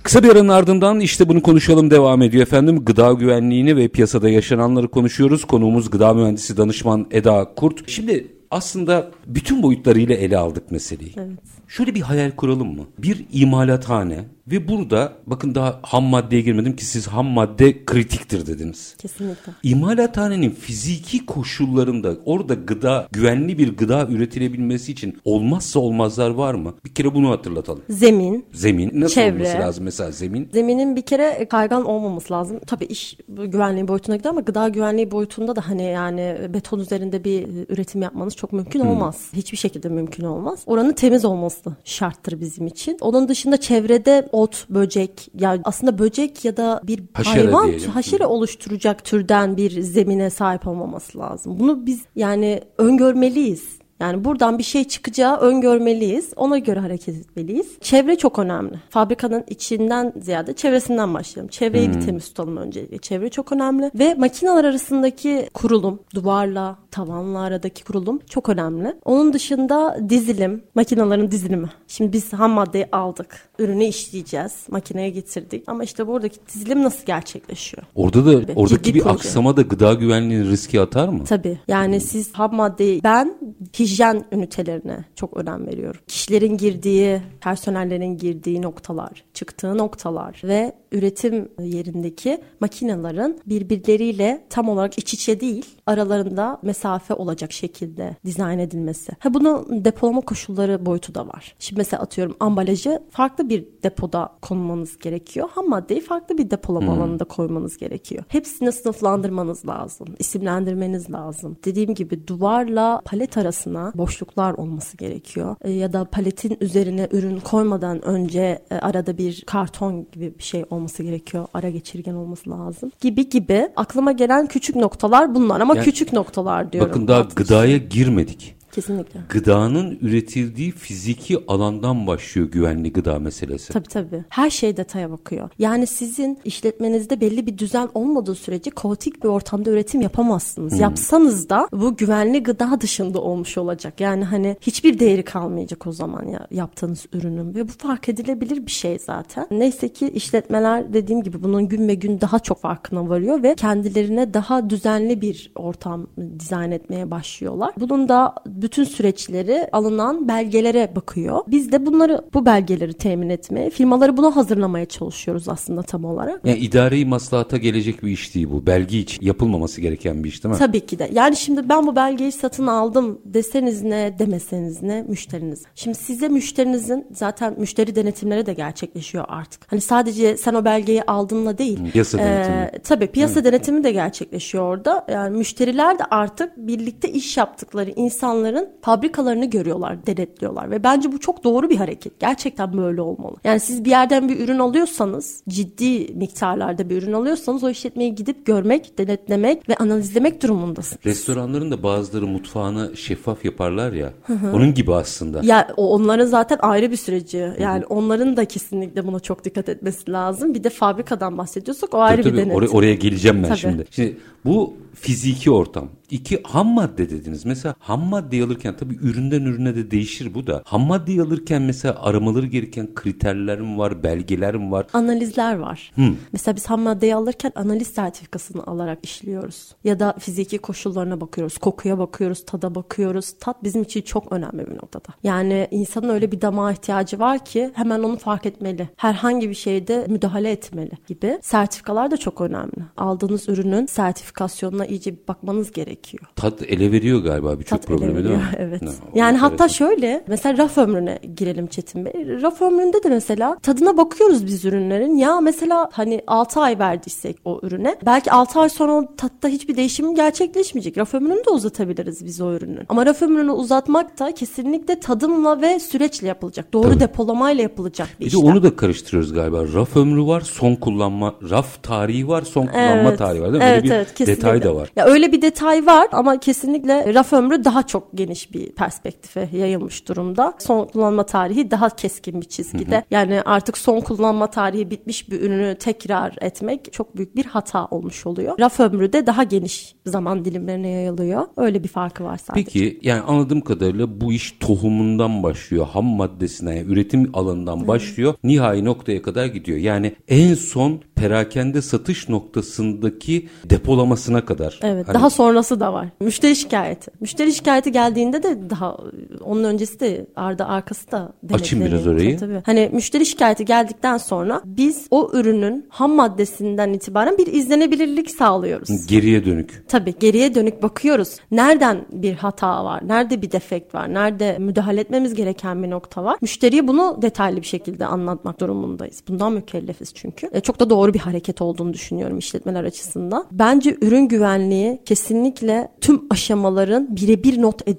Kısa 0.02 0.22
bir 0.22 0.28
aranın 0.28 0.48
ardından 0.48 1.00
işte 1.00 1.28
bunu 1.28 1.42
konuşalım 1.42 1.90
devam 1.90 2.22
ediyor 2.22 2.42
efendim. 2.42 2.84
Gıda 2.84 3.12
güvenliğini 3.12 3.76
ve 3.76 3.88
piyasada 3.88 4.28
yaşananları 4.28 4.88
konuşuyoruz. 4.88 5.44
Konuğumuz 5.44 5.90
gıda 5.90 6.14
mühendisi 6.14 6.56
danışman 6.56 7.06
Eda 7.10 7.54
Kurt. 7.56 7.90
Şimdi 7.90 8.26
aslında 8.50 9.10
bütün 9.26 9.62
boyutlarıyla 9.62 10.14
ele 10.14 10.38
aldık 10.38 10.70
meseleyi. 10.70 11.12
Evet. 11.16 11.38
Şöyle 11.68 11.94
bir 11.94 12.00
hayal 12.00 12.30
kuralım 12.30 12.76
mı? 12.76 12.86
Bir 12.98 13.24
imalathane 13.32 14.24
ve 14.46 14.68
burada 14.68 15.12
bakın 15.26 15.54
daha 15.54 15.80
ham 15.82 16.04
maddeye 16.04 16.42
girmedim 16.42 16.76
ki 16.76 16.84
siz 16.84 17.06
ham 17.06 17.26
madde 17.26 17.84
kritiktir 17.84 18.46
dediniz. 18.46 18.96
Kesinlikle. 18.98 19.52
İmalathanenin 19.62 20.50
fiziki 20.50 21.26
koşullarında 21.26 22.16
orada 22.24 22.54
gıda, 22.54 23.08
güvenli 23.12 23.58
bir 23.58 23.76
gıda 23.76 24.06
üretilebilmesi 24.06 24.92
için 24.92 25.18
olmazsa 25.24 25.80
olmazlar 25.80 26.30
var 26.30 26.54
mı? 26.54 26.74
Bir 26.84 26.94
kere 26.94 27.14
bunu 27.14 27.30
hatırlatalım. 27.30 27.82
Zemin. 27.88 28.44
Zemin. 28.52 28.90
Nasıl 28.94 29.14
çevre. 29.14 29.34
olması 29.34 29.58
lazım 29.58 29.84
mesela 29.84 30.10
zemin? 30.10 30.48
Zeminin 30.52 30.96
bir 30.96 31.02
kere 31.02 31.48
kaygan 31.48 31.84
olmaması 31.84 32.32
lazım. 32.32 32.60
Tabii 32.66 32.84
iş 32.84 33.16
güvenliği 33.28 33.88
boyutuna 33.88 34.16
gidiyor 34.16 34.34
ama 34.34 34.40
gıda 34.40 34.68
güvenliği 34.68 35.10
boyutunda 35.10 35.56
da 35.56 35.68
hani 35.68 35.82
yani 35.82 36.36
beton 36.54 36.78
üzerinde 36.78 37.24
bir 37.24 37.46
üretim 37.68 38.02
yapmanız 38.02 38.36
çok 38.36 38.43
mümkün 38.52 38.80
hmm. 38.80 38.90
olmaz. 38.90 39.28
Hiçbir 39.32 39.56
şekilde 39.56 39.88
mümkün 39.88 40.24
olmaz. 40.24 40.62
Oranın 40.66 40.92
temiz 40.92 41.24
olması 41.24 41.72
şarttır 41.84 42.40
bizim 42.40 42.66
için. 42.66 42.98
Onun 43.00 43.28
dışında 43.28 43.56
çevrede 43.56 44.28
ot, 44.32 44.66
böcek 44.70 45.28
yani 45.38 45.60
aslında 45.64 45.98
böcek 45.98 46.44
ya 46.44 46.56
da 46.56 46.80
bir 46.84 47.02
haşere 47.14 47.44
hayvan 47.44 47.68
diyelim. 47.68 47.90
haşere 47.90 48.26
oluşturacak 48.26 49.04
türden 49.04 49.56
bir 49.56 49.80
zemine 49.80 50.30
sahip 50.30 50.66
olmaması 50.66 51.18
lazım. 51.18 51.60
Bunu 51.60 51.86
biz 51.86 52.02
yani 52.16 52.60
öngörmeliyiz. 52.78 53.83
Yani 54.04 54.24
buradan 54.24 54.58
bir 54.58 54.62
şey 54.62 54.84
çıkacağı 54.84 55.36
öngörmeliyiz. 55.36 56.32
Ona 56.36 56.58
göre 56.58 56.80
hareket 56.80 57.16
etmeliyiz. 57.16 57.66
Çevre 57.80 58.16
çok 58.16 58.38
önemli. 58.38 58.80
Fabrikanın 58.90 59.44
içinden 59.48 60.12
ziyade 60.20 60.52
çevresinden 60.52 61.14
başlayalım. 61.14 61.50
Çevreyi 61.50 61.86
hmm. 61.86 61.94
bir 61.94 62.00
temiz 62.00 62.28
tutalım 62.28 62.56
öncelikle. 62.56 62.98
Çevre 62.98 63.28
çok 63.28 63.52
önemli. 63.52 63.90
Ve 63.94 64.14
makineler 64.14 64.64
arasındaki 64.64 65.48
kurulum, 65.54 66.00
duvarla, 66.14 66.76
tavanla 66.90 67.40
aradaki 67.40 67.84
kurulum 67.84 68.20
çok 68.30 68.48
önemli. 68.48 68.94
Onun 69.04 69.32
dışında 69.32 69.98
dizilim, 70.08 70.62
makinelerin 70.74 71.30
dizilimi. 71.30 71.70
Şimdi 71.88 72.12
biz 72.12 72.32
ham 72.32 72.50
maddeyi 72.50 72.86
aldık. 72.92 73.48
Ürünü 73.58 73.84
işleyeceğiz. 73.84 74.52
Makineye 74.70 75.10
getirdik. 75.10 75.64
Ama 75.66 75.84
işte 75.84 76.06
buradaki 76.06 76.36
dizilim 76.54 76.82
nasıl 76.82 77.06
gerçekleşiyor? 77.06 77.82
Orada 77.94 78.26
da 78.26 78.42
Tabii, 78.42 78.52
oradaki 78.56 78.94
bir 78.94 79.00
proje. 79.00 79.14
aksama 79.14 79.56
da 79.56 79.62
gıda 79.62 79.94
güvenliğinin 79.94 80.50
riski 80.50 80.80
atar 80.80 81.08
mı? 81.08 81.24
Tabii. 81.24 81.58
Yani 81.68 81.94
hmm. 81.94 82.00
siz 82.00 82.34
ham 82.34 82.54
maddeyi 82.54 83.02
ben 83.02 83.34
hijyen 83.78 83.93
ünitelerine 84.32 85.04
çok 85.14 85.36
önem 85.36 85.66
veriyorum. 85.66 86.00
Kişilerin 86.06 86.56
girdiği, 86.56 87.22
personellerin 87.40 88.16
girdiği 88.18 88.62
noktalar, 88.62 89.24
çıktığı 89.34 89.78
noktalar 89.78 90.40
ve 90.44 90.72
üretim 90.92 91.48
yerindeki 91.60 92.38
makinelerin 92.60 93.40
birbirleriyle 93.46 94.44
tam 94.50 94.68
olarak 94.68 94.98
iç 94.98 95.14
içe 95.14 95.40
değil, 95.40 95.66
aralarında 95.86 96.58
mesafe 96.62 97.14
olacak 97.14 97.52
şekilde 97.52 98.16
dizayn 98.24 98.58
edilmesi. 98.58 99.12
Ha 99.18 99.34
bunun 99.34 99.84
depolama 99.84 100.20
koşulları 100.20 100.86
boyutu 100.86 101.14
da 101.14 101.28
var. 101.28 101.54
Şimdi 101.58 101.80
mesela 101.80 102.02
atıyorum 102.02 102.36
ambalajı 102.40 103.02
farklı 103.10 103.48
bir 103.48 103.64
depoda 103.82 104.32
konmanız 104.42 104.98
gerekiyor. 104.98 105.48
Ham 105.54 105.68
maddeyi 105.68 106.00
farklı 106.00 106.38
bir 106.38 106.50
depolama 106.50 106.92
hmm. 106.92 107.00
alanında 107.00 107.24
koymanız 107.24 107.76
gerekiyor. 107.76 108.24
Hepsini 108.28 108.72
sınıflandırmanız 108.72 109.66
lazım. 109.66 110.08
isimlendirmeniz 110.18 111.10
lazım. 111.10 111.56
Dediğim 111.64 111.94
gibi 111.94 112.26
duvarla 112.26 113.00
palet 113.04 113.36
arasına 113.74 113.98
boşluklar 113.98 114.52
olması 114.52 114.96
gerekiyor. 114.96 115.56
E, 115.64 115.70
ya 115.70 115.92
da 115.92 116.04
paletin 116.04 116.56
üzerine 116.60 117.08
ürün 117.12 117.40
koymadan 117.40 118.04
önce 118.04 118.62
e, 118.70 118.74
arada 118.74 119.18
bir 119.18 119.42
karton 119.46 120.06
gibi 120.12 120.38
bir 120.38 120.42
şey 120.42 120.64
olması 120.70 121.02
gerekiyor. 121.02 121.46
Ara 121.54 121.70
geçirgen 121.70 122.14
olması 122.14 122.50
lazım. 122.50 122.92
Gibi 123.00 123.28
gibi 123.28 123.68
aklıma 123.76 124.12
gelen 124.12 124.46
küçük 124.46 124.76
noktalar 124.76 125.34
bunlar 125.34 125.60
ama 125.60 125.76
yani, 125.76 125.84
küçük 125.84 126.12
noktalar 126.12 126.72
diyorum. 126.72 126.90
Bakın 126.90 127.08
daha 127.08 127.20
gıdaya 127.36 127.76
girmedik. 127.76 128.56
Kesinlikle. 128.74 129.20
Gıdanın 129.28 129.98
üretildiği 130.00 130.72
fiziki 130.72 131.38
alandan 131.48 132.06
başlıyor 132.06 132.48
güvenli 132.50 132.92
gıda 132.92 133.18
meselesi. 133.18 133.72
Tabii 133.72 133.88
tabii. 133.88 134.24
Her 134.28 134.50
şey 134.50 134.76
detaya 134.76 135.10
bakıyor. 135.10 135.50
Yani 135.58 135.86
sizin 135.86 136.38
işletmenizde 136.44 137.20
belli 137.20 137.46
bir 137.46 137.58
düzen 137.58 137.88
olmadığı 137.94 138.34
sürece 138.34 138.70
kaotik 138.70 139.24
bir 139.24 139.28
ortamda 139.28 139.70
üretim 139.70 140.00
yapamazsınız. 140.00 140.72
Hmm. 140.72 140.80
Yapsanız 140.80 141.48
da 141.48 141.68
bu 141.72 141.96
güvenli 141.96 142.42
gıda 142.42 142.80
dışında 142.80 143.20
olmuş 143.20 143.58
olacak. 143.58 144.00
Yani 144.00 144.24
hani 144.24 144.56
hiçbir 144.60 144.98
değeri 144.98 145.22
kalmayacak 145.22 145.86
o 145.86 145.92
zaman 145.92 146.26
ya 146.26 146.46
yaptığınız 146.50 147.06
ürünün 147.12 147.54
ve 147.54 147.68
bu 147.68 147.72
fark 147.72 148.08
edilebilir 148.08 148.66
bir 148.66 148.70
şey 148.70 148.98
zaten. 148.98 149.46
Neyse 149.50 149.88
ki 149.88 150.08
işletmeler 150.08 150.92
dediğim 150.92 151.22
gibi 151.22 151.42
bunun 151.42 151.68
gün 151.68 151.88
ve 151.88 151.94
gün 151.94 152.20
daha 152.20 152.38
çok 152.38 152.60
farkına 152.60 153.08
varıyor 153.08 153.42
ve 153.42 153.54
kendilerine 153.54 154.34
daha 154.34 154.70
düzenli 154.70 155.20
bir 155.20 155.52
ortam 155.54 156.06
dizayn 156.38 156.70
etmeye 156.70 157.10
başlıyorlar. 157.10 157.74
Bunun 157.80 158.08
da 158.08 158.34
bütün 158.64 158.84
süreçleri 158.84 159.68
alınan 159.72 160.28
belgelere 160.28 160.92
bakıyor. 160.96 161.40
Biz 161.48 161.72
de 161.72 161.86
bunları 161.86 162.24
bu 162.34 162.46
belgeleri 162.46 162.94
temin 162.94 163.30
etmeye, 163.30 163.70
firmaları 163.70 164.16
buna 164.16 164.36
hazırlamaya 164.36 164.86
çalışıyoruz 164.86 165.48
aslında 165.48 165.82
tam 165.82 166.04
olarak. 166.04 166.40
Yani 166.44 166.58
idari 166.58 167.04
maslahata 167.04 167.56
gelecek 167.56 168.02
bir 168.02 168.10
iş 168.10 168.34
değil 168.34 168.48
bu. 168.50 168.66
Belge 168.66 168.98
için 168.98 169.26
yapılmaması 169.26 169.80
gereken 169.80 170.24
bir 170.24 170.28
iş 170.28 170.44
değil 170.44 170.54
mi? 170.54 170.58
Tabii 170.58 170.86
ki 170.86 170.98
de. 170.98 171.10
Yani 171.12 171.36
şimdi 171.36 171.68
ben 171.68 171.86
bu 171.86 171.96
belgeyi 171.96 172.32
satın 172.32 172.66
aldım 172.66 173.18
deseniz 173.24 173.82
ne 173.82 174.14
demeseniz 174.18 174.82
ne 174.82 175.02
müşteriniz. 175.02 175.62
Şimdi 175.74 175.98
size 175.98 176.28
müşterinizin 176.28 177.06
zaten 177.12 177.54
müşteri 177.58 177.96
denetimleri 177.96 178.46
de 178.46 178.54
gerçekleşiyor 178.54 179.24
artık. 179.28 179.60
Hani 179.66 179.80
sadece 179.80 180.36
sen 180.36 180.54
o 180.54 180.64
belgeyi 180.64 181.02
aldığınla 181.02 181.58
değil. 181.58 181.78
Piyasa 181.92 182.18
ee, 182.20 182.24
denetimi. 182.24 182.82
Tabii 182.82 183.06
piyasa 183.06 183.40
Hı. 183.40 183.44
denetimi 183.44 183.84
de 183.84 183.92
gerçekleşiyor 183.92 184.64
orada. 184.64 185.06
Yani 185.10 185.36
müşteriler 185.36 185.98
de 185.98 186.04
artık 186.04 186.56
birlikte 186.56 187.08
iş 187.08 187.36
yaptıkları 187.36 187.90
insanları 187.90 188.53
firmaların 188.54 188.68
fabrikalarını 188.82 189.50
görüyorlar, 189.50 190.06
denetliyorlar 190.06 190.70
ve 190.70 190.84
bence 190.84 191.12
bu 191.12 191.20
çok 191.20 191.44
doğru 191.44 191.70
bir 191.70 191.76
hareket. 191.76 192.20
Gerçekten 192.20 192.76
böyle 192.76 193.00
olmalı. 193.00 193.36
Yani 193.44 193.60
siz 193.60 193.84
bir 193.84 193.90
yerden 193.90 194.28
bir 194.28 194.40
ürün 194.40 194.58
alıyorsanız, 194.58 195.42
ciddi 195.48 196.14
miktarlarda 196.14 196.90
bir 196.90 197.02
ürün 197.02 197.12
alıyorsanız 197.12 197.64
o 197.64 197.70
işletmeyi 197.70 198.14
gidip 198.14 198.46
görmek, 198.46 198.98
denetlemek 198.98 199.68
ve 199.68 199.76
analizlemek 199.76 200.42
durumundasınız. 200.42 201.04
Restoranların 201.06 201.70
da 201.70 201.82
bazıları 201.82 202.26
mutfağını 202.26 202.96
şeffaf 202.96 203.44
yaparlar 203.44 203.92
ya. 203.92 204.12
Onun 204.54 204.74
gibi 204.74 204.94
aslında. 204.94 205.40
Ya 205.42 205.68
onların 205.76 206.26
zaten 206.26 206.58
ayrı 206.62 206.90
bir 206.90 206.96
süreci. 206.96 207.52
Yani 207.60 207.84
onların 207.86 208.36
da 208.36 208.44
kesinlikle 208.44 209.06
buna 209.06 209.20
çok 209.20 209.44
dikkat 209.44 209.68
etmesi 209.68 210.12
lazım. 210.12 210.54
Bir 210.54 210.64
de 210.64 210.70
fabrikadan 210.70 211.38
bahsediyorsak 211.38 211.94
o 211.94 211.98
ayrı 211.98 212.22
Tabii, 212.22 212.32
bir 212.32 212.38
denetim. 212.38 212.56
Oraya, 212.56 212.68
oraya 212.68 212.94
geleceğim 212.94 213.42
ben 213.42 213.48
Tabii. 213.48 213.58
şimdi. 213.58 213.86
Şimdi 213.90 214.16
bu 214.44 214.74
fiziki 214.94 215.50
ortam. 215.50 215.88
İki 216.10 216.42
ham 216.42 216.66
madde 216.66 217.10
dediniz. 217.10 217.44
Mesela 217.44 217.74
ham 217.78 218.00
alırken 218.44 218.76
tabii 218.76 218.94
üründen 218.94 219.42
ürüne 219.42 219.76
de 219.76 219.90
değişir 219.90 220.34
bu 220.34 220.46
da. 220.46 220.62
Ham 220.64 220.82
madde 220.82 221.22
alırken 221.22 221.62
mesela 221.62 222.02
aramaları 222.02 222.46
gereken 222.46 222.94
kriterler 222.94 223.60
mi 223.60 223.78
var, 223.78 224.02
belgeler 224.02 224.56
mi 224.56 224.70
var? 224.70 224.86
Analizler 224.92 225.58
var. 225.58 225.92
Mesela 226.32 226.56
biz 226.56 226.66
ham 226.66 226.80
maddeyi 226.80 227.14
alırken 227.14 227.52
analiz 227.54 227.88
sertifikasını 227.88 228.66
alarak 228.66 228.98
işliyoruz. 229.04 229.74
Ya 229.84 230.00
da 230.00 230.14
fiziki 230.18 230.58
koşullarına 230.58 231.20
bakıyoruz. 231.20 231.58
Kokuya 231.58 231.98
bakıyoruz, 231.98 232.44
tada 232.46 232.74
bakıyoruz. 232.74 233.34
Tat 233.40 233.62
bizim 233.62 233.82
için 233.82 234.02
çok 234.02 234.32
önemli 234.32 234.66
bir 234.66 234.74
noktada. 234.76 235.08
Yani 235.22 235.68
insanın 235.70 236.08
öyle 236.08 236.32
bir 236.32 236.40
damağa 236.40 236.72
ihtiyacı 236.72 237.18
var 237.18 237.44
ki 237.44 237.70
hemen 237.74 238.02
onu 238.02 238.16
fark 238.16 238.46
etmeli. 238.46 238.88
Herhangi 238.96 239.48
bir 239.48 239.54
şeyde 239.54 240.06
müdahale 240.08 240.50
etmeli 240.50 240.92
gibi. 241.06 241.38
Sertifikalar 241.42 242.10
da 242.10 242.16
çok 242.16 242.40
önemli. 242.40 242.84
Aldığınız 242.96 243.48
ürünün 243.48 243.86
sertifikasyonuna 243.86 244.86
iyice 244.86 245.12
bir 245.12 245.28
bakmanız 245.28 245.72
gerekiyor. 245.72 246.24
Tat 246.36 246.62
ele 246.62 246.92
veriyor 246.92 247.20
galiba 247.20 247.60
birçok 247.60 247.82
problemi 247.82 248.24
değil 248.24 248.33
mi? 248.33 248.33
Veriyor, 248.36 248.52
Evet. 248.58 248.82
Ne, 248.82 248.88
yani 249.14 249.38
hatta 249.38 249.68
şöyle 249.68 250.24
mesela 250.26 250.58
raf 250.58 250.78
ömrüne 250.78 251.18
girelim 251.36 251.66
Çetin 251.66 252.04
Bey. 252.04 252.12
Raf 252.42 252.62
ömründe 252.62 253.02
de 253.02 253.08
mesela 253.08 253.56
tadına 253.62 253.96
bakıyoruz 253.96 254.46
biz 254.46 254.64
ürünlerin. 254.64 255.16
Ya 255.16 255.40
mesela 255.40 255.88
hani 255.92 256.20
6 256.26 256.60
ay 256.60 256.78
verdiysek 256.78 257.36
o 257.44 257.60
ürüne 257.62 257.96
belki 258.06 258.32
6 258.32 258.60
ay 258.60 258.68
sonra 258.68 259.08
tatta 259.16 259.48
hiçbir 259.48 259.76
değişim 259.76 260.14
gerçekleşmeyecek. 260.14 260.98
Raf 260.98 261.14
ömrünü 261.14 261.44
de 261.46 261.50
uzatabiliriz 261.50 262.24
biz 262.24 262.40
o 262.40 262.52
ürünün. 262.52 262.80
Ama 262.88 263.06
raf 263.06 263.22
ömrünü 263.22 263.50
uzatmak 263.50 264.18
da 264.18 264.32
kesinlikle 264.34 265.00
tadımla 265.00 265.60
ve 265.60 265.78
süreçle 265.80 266.28
yapılacak. 266.28 266.72
Doğru 266.72 266.88
Tabii. 266.88 267.00
depolamayla 267.00 267.62
yapılacak 267.62 268.08
bir 268.20 268.26
Bir 268.26 268.32
de 268.32 268.36
işlem. 268.36 268.50
onu 268.52 268.62
da 268.62 268.76
karıştırıyoruz 268.76 269.32
galiba. 269.32 269.64
Raf 269.74 269.96
ömrü 269.96 270.26
var, 270.26 270.40
son 270.40 270.74
kullanma, 270.74 271.34
raf 271.50 271.82
tarihi 271.82 272.28
var, 272.28 272.42
son 272.42 272.66
kullanma 272.66 273.16
tarihi 273.16 273.42
var 273.42 273.52
değil 273.52 273.62
mi? 273.64 273.68
Öyle 273.68 273.74
Evet 273.74 273.84
bir 273.84 273.90
evet 273.90 274.14
kesinlikle. 274.14 274.36
detay 274.42 274.62
da 274.62 274.74
var. 274.74 274.90
Ya 274.96 275.04
öyle 275.04 275.32
bir 275.32 275.42
detay 275.42 275.86
var 275.86 276.08
ama 276.12 276.40
kesinlikle 276.40 277.14
raf 277.14 277.32
ömrü 277.32 277.64
daha 277.64 277.82
çok 277.82 278.16
geniş 278.26 278.52
bir 278.52 278.72
perspektife 278.72 279.48
yayılmış 279.52 280.08
durumda. 280.08 280.54
Son 280.58 280.86
kullanma 280.86 281.26
tarihi 281.26 281.70
daha 281.70 281.90
keskin 281.90 282.40
bir 282.40 282.46
çizgide. 282.46 283.04
Yani 283.10 283.42
artık 283.42 283.78
son 283.78 284.00
kullanma 284.00 284.46
tarihi 284.46 284.90
bitmiş 284.90 285.30
bir 285.30 285.40
ürünü 285.40 285.76
tekrar 285.78 286.36
etmek 286.40 286.92
çok 286.92 287.16
büyük 287.16 287.36
bir 287.36 287.44
hata 287.44 287.86
olmuş 287.86 288.26
oluyor. 288.26 288.58
Raf 288.60 288.80
ömrü 288.80 289.12
de 289.12 289.26
daha 289.26 289.42
geniş 289.42 289.94
zaman 290.06 290.44
dilimlerine 290.44 290.88
yayılıyor. 290.88 291.46
Öyle 291.56 291.82
bir 291.84 291.88
farkı 291.88 292.24
var 292.24 292.36
sadece. 292.36 292.64
Peki 292.64 293.00
yani 293.02 293.20
anladığım 293.22 293.60
kadarıyla 293.60 294.20
bu 294.20 294.32
iş 294.32 294.52
tohumundan 294.60 295.42
başlıyor. 295.42 295.86
Ham 295.86 296.04
maddesine 296.04 296.76
yani 296.76 296.92
üretim 296.92 297.30
alanından 297.34 297.88
başlıyor. 297.88 298.34
Nihai 298.44 298.84
noktaya 298.84 299.22
kadar 299.22 299.46
gidiyor. 299.46 299.78
Yani 299.78 300.14
en 300.28 300.54
son 300.54 301.00
perakende 301.14 301.82
satış 301.82 302.28
noktasındaki 302.28 303.48
depolamasına 303.64 304.44
kadar. 304.44 304.80
Evet, 304.82 305.08
Hani 305.08 305.14
daha 305.14 305.30
sonrası 305.30 305.80
da 305.80 305.92
var. 305.92 306.08
Müşteri 306.20 306.56
şikayeti. 306.56 307.10
Müşteri 307.20 307.52
şikayeti 307.52 307.92
geldiğinde 308.08 308.42
de 308.42 308.70
daha 308.70 308.96
onun 309.44 309.64
öncesi 309.64 310.00
de 310.00 310.26
arda 310.36 310.68
arkası 310.68 311.10
da 311.10 311.32
Açın 311.52 311.84
biraz 311.84 312.06
orayı. 312.06 312.38
Tabii, 312.38 312.52
tabii. 312.52 312.62
Hani 312.66 312.90
müşteri 312.92 313.26
şikayeti 313.26 313.64
geldikten 313.64 314.18
sonra 314.18 314.62
biz 314.64 315.06
o 315.10 315.30
ürünün 315.32 315.86
ham 315.88 316.12
maddesinden 316.12 316.92
itibaren 316.92 317.38
bir 317.38 317.46
izlenebilirlik 317.46 318.30
sağlıyoruz. 318.30 319.06
geriye 319.06 319.44
dönük. 319.44 319.84
Tabii 319.88 320.14
geriye 320.20 320.54
dönük 320.54 320.82
bakıyoruz. 320.82 321.36
Nereden 321.50 322.06
bir 322.12 322.34
hata 322.34 322.84
var? 322.84 323.08
Nerede 323.08 323.42
bir 323.42 323.52
defekt 323.52 323.94
var? 323.94 324.14
Nerede 324.14 324.58
müdahale 324.58 325.00
etmemiz 325.00 325.34
gereken 325.34 325.82
bir 325.82 325.90
nokta 325.90 326.24
var? 326.24 326.36
Müşteriye 326.42 326.88
bunu 326.88 327.18
detaylı 327.22 327.56
bir 327.56 327.66
şekilde 327.66 328.06
anlatmak 328.06 328.60
durumundayız. 328.60 329.22
Bundan 329.28 329.52
mükellefiz 329.52 330.14
çünkü. 330.14 330.50
E, 330.52 330.60
çok 330.60 330.80
da 330.80 330.90
doğru 330.90 331.14
bir 331.14 331.18
hareket 331.18 331.62
olduğunu 331.62 331.92
düşünüyorum 331.92 332.38
işletmeler 332.38 332.84
açısından. 332.84 333.46
Bence 333.52 333.96
ürün 334.00 334.28
güvenliği 334.28 335.00
kesinlikle 335.04 335.88
tüm 336.00 336.22
aşamaların 336.30 337.16
birebir 337.16 337.62
not 337.62 337.88
edilmesi, 337.88 337.93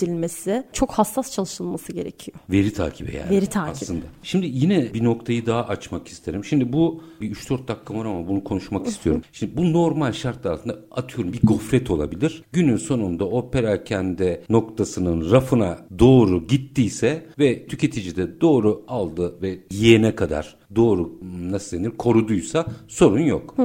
çok 0.73 0.91
hassas 0.91 1.31
çalışılması 1.31 1.91
gerekiyor. 1.93 2.37
Veri 2.49 2.73
takibi 2.73 3.15
yani. 3.15 3.29
Veri 3.29 3.47
takibi. 3.47 3.71
Aslında. 3.71 4.05
Şimdi 4.23 4.47
yine 4.49 4.93
bir 4.93 5.03
noktayı 5.03 5.45
daha 5.45 5.63
açmak 5.63 6.07
isterim. 6.07 6.45
Şimdi 6.45 6.73
bu 6.73 7.03
bir 7.21 7.35
3-4 7.35 7.67
dakika 7.67 7.93
var 7.93 8.05
ama 8.05 8.27
bunu 8.27 8.43
konuşmak 8.43 8.87
istiyorum. 8.87 9.21
Şimdi 9.31 9.57
bu 9.57 9.73
normal 9.73 10.11
şartlar 10.11 10.51
altında 10.51 10.79
atıyorum 10.91 11.33
bir 11.33 11.39
gofret 11.43 11.91
olabilir. 11.91 12.43
Günün 12.51 12.77
sonunda 12.77 13.25
o 13.25 13.51
perakende 13.51 14.43
noktasının 14.49 15.31
rafına 15.31 15.77
doğru 15.99 16.47
gittiyse 16.47 17.25
ve 17.39 17.67
tüketici 17.67 18.15
de 18.15 18.41
doğru 18.41 18.83
aldı 18.87 19.41
ve 19.41 19.59
yiyene 19.71 20.15
kadar 20.15 20.57
doğru 20.75 21.11
nasıl 21.41 21.77
denir 21.77 21.91
koruduysa 21.91 22.65
sorun 22.87 23.19
yok. 23.19 23.55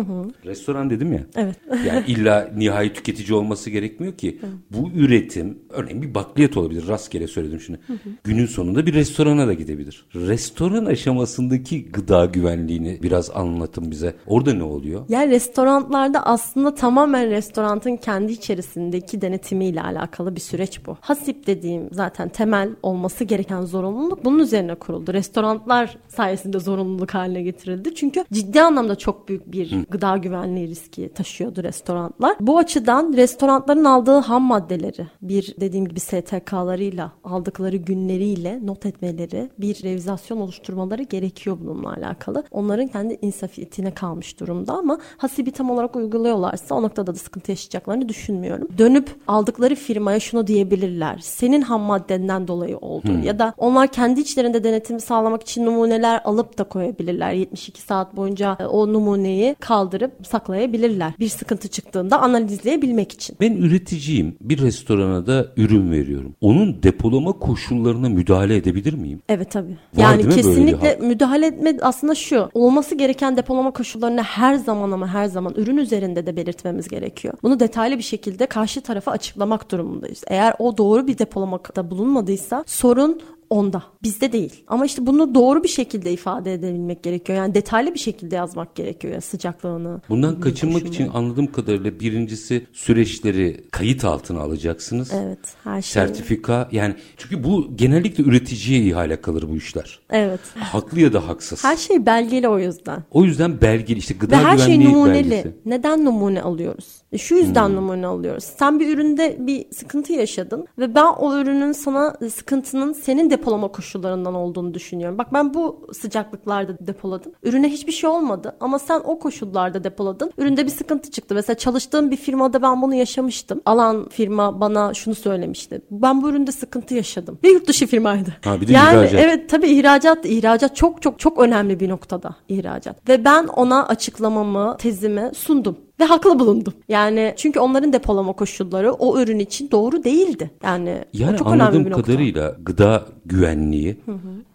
Restoran 0.44 0.90
dedim 0.90 1.12
ya. 1.12 1.20
Evet. 1.37 1.57
Yani 1.87 2.05
illa 2.07 2.51
nihai 2.57 2.92
tüketici 2.92 3.38
olması 3.38 3.70
gerekmiyor 3.70 4.12
ki. 4.12 4.38
Bu 4.70 4.90
üretim 4.90 5.59
örneğin 5.70 6.03
bir 6.03 6.14
bakliyat 6.14 6.57
olabilir. 6.57 6.88
Rastgele 6.88 7.27
söyledim 7.27 7.61
şimdi. 7.61 7.81
Günün 8.25 8.46
sonunda 8.46 8.87
bir 8.87 8.94
restorana 8.94 9.46
da 9.46 9.55
gidebilir. 9.55 10.07
Restoran 10.14 10.85
aşamasındaki 10.85 11.90
gıda 11.90 12.25
güvenliğini 12.25 12.99
biraz 13.03 13.31
anlatın 13.31 13.90
bize. 13.90 14.14
Orada 14.27 14.55
ne 14.55 14.62
oluyor? 14.62 15.05
Yani 15.09 15.31
restoranlarda 15.31 16.27
aslında 16.27 16.75
tamamen 16.75 17.31
restoranın 17.31 17.96
kendi 17.96 18.33
içerisindeki 18.33 19.20
denetimiyle 19.20 19.83
alakalı 19.83 20.37
bir 20.37 20.40
süreç 20.40 20.87
bu. 20.87 20.96
Hasip 21.01 21.46
dediğim 21.46 21.88
zaten 21.92 22.29
temel 22.29 22.70
olması 22.83 23.25
gereken 23.25 23.62
zorunluluk 23.62 24.25
bunun 24.25 24.38
üzerine 24.38 24.75
kuruldu. 24.75 25.12
Restoranlar 25.12 25.96
sayesinde 26.09 26.59
zorunluluk 26.59 27.00
haline 27.09 27.43
getirildi. 27.43 27.95
Çünkü 27.95 28.25
ciddi 28.33 28.63
anlamda 28.63 28.97
çok 28.97 29.29
büyük 29.29 29.53
bir 29.53 29.85
gıda 29.91 30.17
güvenliği 30.17 30.69
riski 30.69 31.09
taşıyordu 31.15 31.63
restoranlar. 31.63 32.37
Bu 32.41 32.59
açıdan 32.59 33.13
restoranların 33.17 33.85
aldığı 33.85 34.19
ham 34.19 34.43
maddeleri 34.43 35.07
bir 35.23 35.55
dediğim 35.61 35.89
gibi 35.89 36.01
STK'larıyla 36.01 37.13
aldıkları 37.25 37.77
günleriyle 37.77 38.67
not 38.67 38.87
etmeleri, 38.87 39.51
bir 39.59 39.83
revizasyon 39.83 40.41
oluşturmaları 40.41 41.03
gerekiyor 41.03 41.57
bununla 41.61 41.93
alakalı. 41.93 42.45
Onların 42.51 42.87
kendi 42.87 43.19
insafiyetine 43.23 43.95
kalmış 43.95 44.41
durumda 44.41 44.73
ama 44.73 44.99
hasibi 45.17 45.51
tam 45.51 45.71
olarak 45.71 45.97
uyguluyorlarsa 45.97 46.75
o 46.75 46.83
noktada 46.83 47.15
da 47.15 47.19
sıkıntı 47.19 47.53
yaşayacaklarını 47.53 48.09
düşünmüyorum. 48.09 48.69
Dönüp 48.79 49.11
aldıkları 49.29 49.75
firmaya 49.75 50.21
şunu 50.21 50.47
diyebilirler. 50.47 51.19
Senin 51.23 51.63
ham 51.63 51.81
maddenden 51.81 52.49
dolayı 52.49 52.79
oldu. 52.79 53.09
Ya 53.25 53.39
da 53.39 53.55
onlar 53.59 53.89
kendi 53.89 54.21
içlerinde 54.21 54.65
denetimi 54.65 55.01
sağlamak 55.01 55.43
için 55.43 55.67
numuneler 55.67 56.21
alıp 56.25 56.59
da 56.59 56.65
koyabilirler. 56.81 57.33
72 57.33 57.83
saat 57.83 58.16
boyunca 58.16 58.57
e, 58.61 58.64
o 58.64 58.93
numuneyi 58.93 59.57
kaldırıp 59.61 60.12
saklayabilirler. 60.27 61.12
Bir 61.19 61.29
sıkıntı 61.29 61.69
çıktığında 61.69 62.23
analizleyebilmek 62.23 63.12
için. 63.12 63.37
Ben 63.40 63.53
üreticiyim. 63.53 64.37
Bir 64.40 64.59
restorana 64.59 65.27
da 65.27 65.47
ürün 65.57 65.90
veriyorum. 65.90 66.35
Onun 66.40 66.83
depolama 66.83 67.33
koşullarına 67.33 68.09
müdahale 68.09 68.57
edebilir 68.57 68.93
miyim? 68.95 69.21
Evet 69.29 69.51
tabii. 69.51 69.77
Var 69.95 70.03
yani 70.03 70.29
kesinlikle 70.29 70.97
hal? 70.97 71.07
müdahale 71.07 71.47
etme 71.47 71.79
aslında 71.83 72.14
şu. 72.14 72.49
Olması 72.55 72.95
gereken 72.95 73.37
depolama 73.37 73.71
koşullarını 73.71 74.23
her 74.23 74.55
zaman 74.55 74.90
ama 74.90 75.09
her 75.09 75.27
zaman 75.27 75.55
ürün 75.57 75.77
üzerinde 75.77 76.27
de 76.27 76.37
belirtmemiz 76.37 76.88
gerekiyor. 76.88 77.35
Bunu 77.43 77.61
detaylı 77.61 77.99
bir 77.99 78.03
şekilde 78.03 78.47
karşı 78.47 78.81
tarafa 78.81 79.11
açıklamak 79.11 79.71
durumundayız. 79.73 80.25
Eğer 80.27 80.55
o 80.59 80.79
doğru 80.79 81.07
bir 81.07 81.19
depolamakta 81.19 81.90
bulunmadıysa 81.90 82.64
sorun 82.66 83.21
onda. 83.51 83.83
Bizde 84.03 84.33
değil. 84.33 84.65
Ama 84.69 84.87
işte 84.87 85.07
bunu 85.07 85.35
doğru 85.35 85.63
bir 85.63 85.69
şekilde 85.69 86.13
ifade 86.13 86.53
edebilmek 86.55 87.03
gerekiyor. 87.03 87.39
Yani 87.39 87.55
detaylı 87.55 87.95
bir 87.95 87.99
şekilde 87.99 88.37
yazmak 88.37 88.75
gerekiyor 88.75 89.15
ya 89.15 89.21
sıcaklığını. 89.21 90.01
Bundan 90.09 90.41
kaçınmak 90.41 90.87
için 90.87 91.09
anladığım 91.15 91.53
kadarıyla 91.53 92.01
birincisi 92.01 92.67
süreçleri 92.73 93.65
kayıt 93.71 94.05
altına 94.05 94.41
alacaksınız. 94.41 95.13
Evet, 95.15 95.39
her 95.65 95.83
şey. 95.83 95.93
Sertifika 95.93 96.69
yani 96.73 96.95
çünkü 97.17 97.45
bu 97.45 97.77
genellikle 97.77 98.25
üreticiye 98.25 98.81
ihale 98.81 99.21
kalır 99.21 99.45
bu 99.51 99.57
işler. 99.57 100.01
Evet. 100.11 100.41
Haklı 100.57 101.01
ya 101.01 101.13
da 101.13 101.29
haksız. 101.29 101.65
Her 101.65 101.77
şey 101.77 102.07
belgeli 102.07 102.49
o 102.49 102.59
yüzden. 102.59 103.05
O 103.11 103.25
yüzden 103.25 103.61
belgeli 103.61 103.99
işte 103.99 104.15
Ve 104.15 104.19
gıda 104.19 104.45
her 104.45 104.59
şey 104.59 104.67
güvenliği 104.67 104.89
numuneli. 104.95 105.31
belgesi. 105.31 105.55
Neden 105.67 106.05
numune 106.05 106.43
alıyoruz? 106.43 107.00
E, 107.12 107.18
Şu 107.18 107.35
yüzden 107.35 107.77
numune 107.77 108.07
alıyoruz. 108.07 108.44
Sen 108.44 108.81
bir 108.81 108.94
üründe 108.94 109.37
bir 109.40 109.66
sıkıntı 109.73 110.12
yaşadın 110.12 110.66
ve 110.79 110.94
ben 110.94 111.07
o 111.18 111.37
ürünün 111.37 111.73
sana 111.73 112.16
sıkıntının 112.35 112.92
senin 112.92 113.31
depolama 113.31 113.68
koşullarından 113.68 114.35
olduğunu 114.35 114.75
düşünüyorum. 114.75 115.18
Bak 115.18 115.33
ben 115.33 115.55
bu 115.55 115.87
sıcaklıklarda 115.92 116.77
depoladım. 116.81 117.33
Ürüne 117.42 117.68
hiçbir 117.68 117.92
şey 117.92 118.11
olmadı 118.11 118.57
ama 118.61 118.79
sen 118.79 119.01
o 119.05 119.18
koşullarda 119.18 119.85
depoladın. 119.85 120.33
Üründe 120.38 120.64
bir 120.64 120.70
sıkıntı 120.70 121.11
çıktı. 121.11 121.35
Mesela 121.35 121.57
çalıştığım 121.57 122.11
bir 122.11 122.16
firmada 122.16 122.62
ben 122.62 122.83
bunu 122.83 122.94
yaşamıştım. 122.94 123.61
Alan 123.66 124.09
firma 124.09 124.61
bana 124.61 124.94
şunu 124.94 125.14
söylemişti. 125.14 125.83
Ben 125.90 126.23
bu 126.23 126.31
üründe 126.31 126.53
sıkıntı 126.53 126.94
yaşadım. 126.94 127.38
Ve 127.44 127.49
yurt 127.49 127.68
dışı 127.68 127.87
firmaydı. 127.87 128.37
Ha, 128.44 128.61
bir 128.61 128.68
de 128.68 128.73
yani 128.73 128.96
ihracat. 128.96 129.20
evet 129.20 129.51
tabii 129.51 129.68
ihracat 129.68 130.27
ihracat 130.27 130.77
çok 130.77 131.03
çok 131.03 131.18
çok 131.18 131.38
önemli 131.38 131.81
bir 131.81 131.88
noktada 131.88 132.37
ihracat. 132.49 133.09
Ve 133.09 133.25
ben 133.25 133.46
ona 133.46 133.87
açıklamamı, 133.87 134.77
tezimi 134.79 135.31
sundum 135.35 135.79
ve 136.01 136.05
haklı 136.05 136.39
bulundum. 136.39 136.73
Yani 136.89 137.35
çünkü 137.37 137.61
onların 137.61 137.93
depolama 137.93 138.33
koşulları 138.33 138.93
o 138.93 139.21
ürün 139.21 139.39
için 139.39 139.71
doğru 139.71 140.05
değildi. 140.05 140.51
Yani, 140.63 141.05
Yani 141.13 141.39
çok 141.39 141.53
önemli 141.53 141.85
bir 141.87 141.91
nokta. 141.91 142.03
kadarıyla 142.03 142.57
gıda 142.63 143.07
güvenliği 143.27 143.97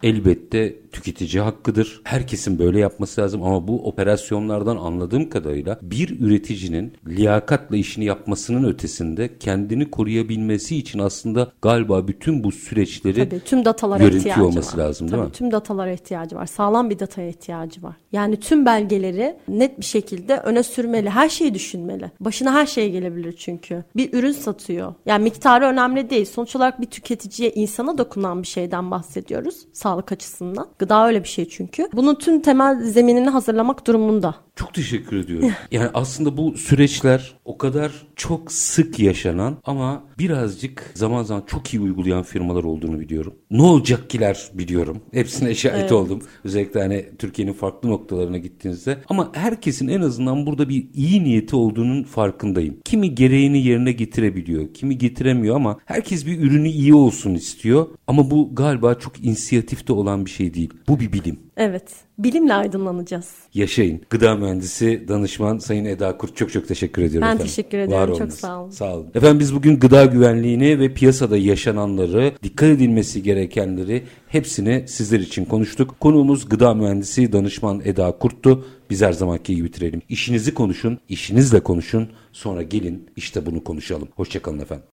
elbette 0.04 0.76
tüketici 0.96 1.42
hakkıdır. 1.44 2.02
Herkesin 2.04 2.60
böyle 2.60 2.80
yapması 2.80 3.22
lazım 3.22 3.44
ama 3.44 3.68
bu 3.68 3.88
operasyonlardan 3.88 4.78
anladığım 4.78 5.30
kadarıyla 5.30 5.80
bir 5.82 6.20
üreticinin 6.20 6.94
liyakatla 7.08 7.78
işini 7.78 8.06
yapmasının 8.06 8.70
ötesinde 8.70 9.38
kendini 9.38 9.92
koruyabilmesi 9.92 10.78
için 10.78 11.00
aslında 11.00 11.52
galiba 11.62 12.08
bütün 12.08 12.44
bu 12.44 12.52
süreçleri 12.52 13.30
Tabii 13.30 13.40
tüm 13.40 13.66
datalara 13.66 14.04
ihtiyacı 14.04 14.46
olması 14.46 14.78
var. 14.78 14.84
lazım 14.84 15.08
değil 15.08 15.18
Tabii, 15.18 15.28
mi? 15.28 15.34
Tüm 15.34 15.52
datalara 15.52 15.92
ihtiyacı 15.92 16.36
var. 16.36 16.46
Sağlam 16.46 16.90
bir 16.90 17.00
dataya 17.00 17.30
ihtiyacı 17.30 17.84
var. 17.84 17.96
Yani 18.12 18.40
tüm 18.40 18.66
belgeleri 18.66 19.38
net 19.48 19.80
bir 19.80 19.86
şekilde 19.86 20.38
öne 20.38 20.64
sürmeli. 20.64 21.10
Her 21.10 21.30
şeyi 21.30 21.54
düşünmeli. 21.54 22.12
Başına 22.20 22.54
her 22.54 22.66
şey 22.66 22.92
gelebilir 22.92 23.36
çünkü. 23.38 23.84
Bir 23.96 24.14
ürün 24.14 24.32
satıyor. 24.32 24.94
Yani 25.06 25.24
miktarı 25.24 25.66
önemli 25.66 26.10
değil. 26.10 26.26
Sonuç 26.26 26.56
olarak 26.56 26.82
bir 26.82 26.86
tüketiciye, 26.86 27.52
insana 27.52 27.98
dokunan 27.98 28.42
bir 28.42 28.48
şeyden 28.48 28.92
bahsediyoruz. 28.92 29.56
Sağlık 29.74 30.12
açısından. 30.12 30.68
Gıda 30.86 31.08
öyle 31.08 31.24
bir 31.24 31.30
şey 31.30 31.50
çünkü. 31.50 31.88
Bunun 31.94 32.16
tüm 32.16 32.42
temel 32.42 32.82
zeminini 32.82 33.30
hazırlamak 33.30 33.88
durumunda. 33.88 34.36
Çok 34.56 34.74
teşekkür 34.74 35.18
ediyorum. 35.18 35.52
Yani 35.72 35.90
aslında 35.94 36.38
bu 36.38 36.58
süreçler 36.58 37.34
o 37.46 37.58
kadar 37.58 37.92
çok 38.16 38.52
sık 38.52 39.00
yaşanan 39.00 39.58
ama 39.64 40.04
birazcık 40.20 40.92
zaman 40.94 41.24
zaman 41.24 41.44
çok 41.48 41.74
iyi 41.74 41.82
uygulayan 41.82 42.24
firmalar 42.24 42.64
olduğunu 42.64 43.00
biliyorum. 43.00 43.36
Ne 43.52 43.62
olacak 43.62 44.10
kiler 44.10 44.50
biliyorum. 44.54 45.02
Hepsine 45.14 45.56
şahit 45.56 45.80
Evet. 45.80 45.92
oldum. 45.92 46.22
Özellikle 46.44 46.82
hani 46.82 47.06
Türkiye'nin 47.20 47.54
farklı 47.54 47.90
noktalarına 47.90 48.38
gittiğinizde. 48.38 48.98
Ama 49.10 49.32
herkesin 49.34 49.88
en 49.88 50.02
azından 50.02 50.46
burada 50.46 50.70
bir 50.70 50.88
iyi 50.94 51.24
niyeti 51.24 51.56
olduğunun 51.56 52.04
farkındayım. 52.04 52.78
Kimi 52.86 53.16
gereğini 53.16 53.64
yerine 53.64 53.92
getirebiliyor, 53.92 54.74
kimi 54.74 54.98
getiremiyor 54.98 55.56
ama 55.56 55.80
herkes 55.86 56.26
bir 56.26 56.40
ürünü 56.40 56.68
iyi 56.70 56.94
olsun 56.94 57.34
istiyor. 57.34 57.88
Ama 58.08 58.32
bu 58.32 58.56
galiba 58.56 58.96
çok 58.96 59.26
inisiyatifte 59.26 59.94
olan 59.94 60.26
bir 60.26 60.32
şey 60.32 60.54
değil. 60.54 60.70
Bu 60.88 61.00
bir 61.00 61.14
bilim. 61.14 61.40
Evet. 61.58 61.92
Bilimle 62.18 62.54
aydınlanacağız. 62.54 63.34
Yaşayın. 63.54 64.02
Gıda 64.10 64.36
mühendisi, 64.36 65.06
danışman 65.08 65.58
Sayın 65.58 65.86
Eda 65.86 66.18
Kurt 66.18 66.38
çok 66.38 66.52
çok 66.52 66.68
teşekkür 66.68 67.02
ediyorum 67.02 67.22
Ben 67.28 67.36
efendim. 67.36 67.46
teşekkür 67.46 67.78
ediyorum. 67.78 68.14
Çok 68.14 68.22
olunuz. 68.22 68.34
sağ 68.34 68.62
olun. 68.62 68.70
Sağ 68.70 68.96
olun. 68.96 69.08
Efendim 69.16 69.40
biz 69.40 69.56
bugün 69.56 69.80
gıda 69.80 70.06
güvenliğini 70.06 70.80
ve 70.80 70.94
piyasada 70.94 71.38
yaşananları, 71.38 72.34
dikkat 72.44 72.70
edilmesi 72.70 73.24
gerekenleri 73.24 74.04
hepsini 74.28 74.84
sizler 74.88 75.20
için 75.20 75.46
konuştuk. 75.46 76.00
Konuğumuz 76.00 76.50
gıda 76.50 76.74
mühendisi, 76.74 77.34
danışman 77.34 77.82
Eda 77.86 78.12
Kurt'tu. 78.12 78.66
Biz 78.90 79.02
her 79.02 79.12
zamanki 79.14 79.56
gibi 79.56 79.68
bitirelim. 79.68 80.02
İşinizi 80.10 80.54
konuşun, 80.54 81.00
işinizle 81.10 81.60
konuşun. 81.60 82.10
Sonra 82.32 82.62
gelin 82.62 83.10
işte 83.16 83.46
bunu 83.46 83.64
konuşalım. 83.64 84.08
Hoşçakalın 84.16 84.60
efendim. 84.60 84.86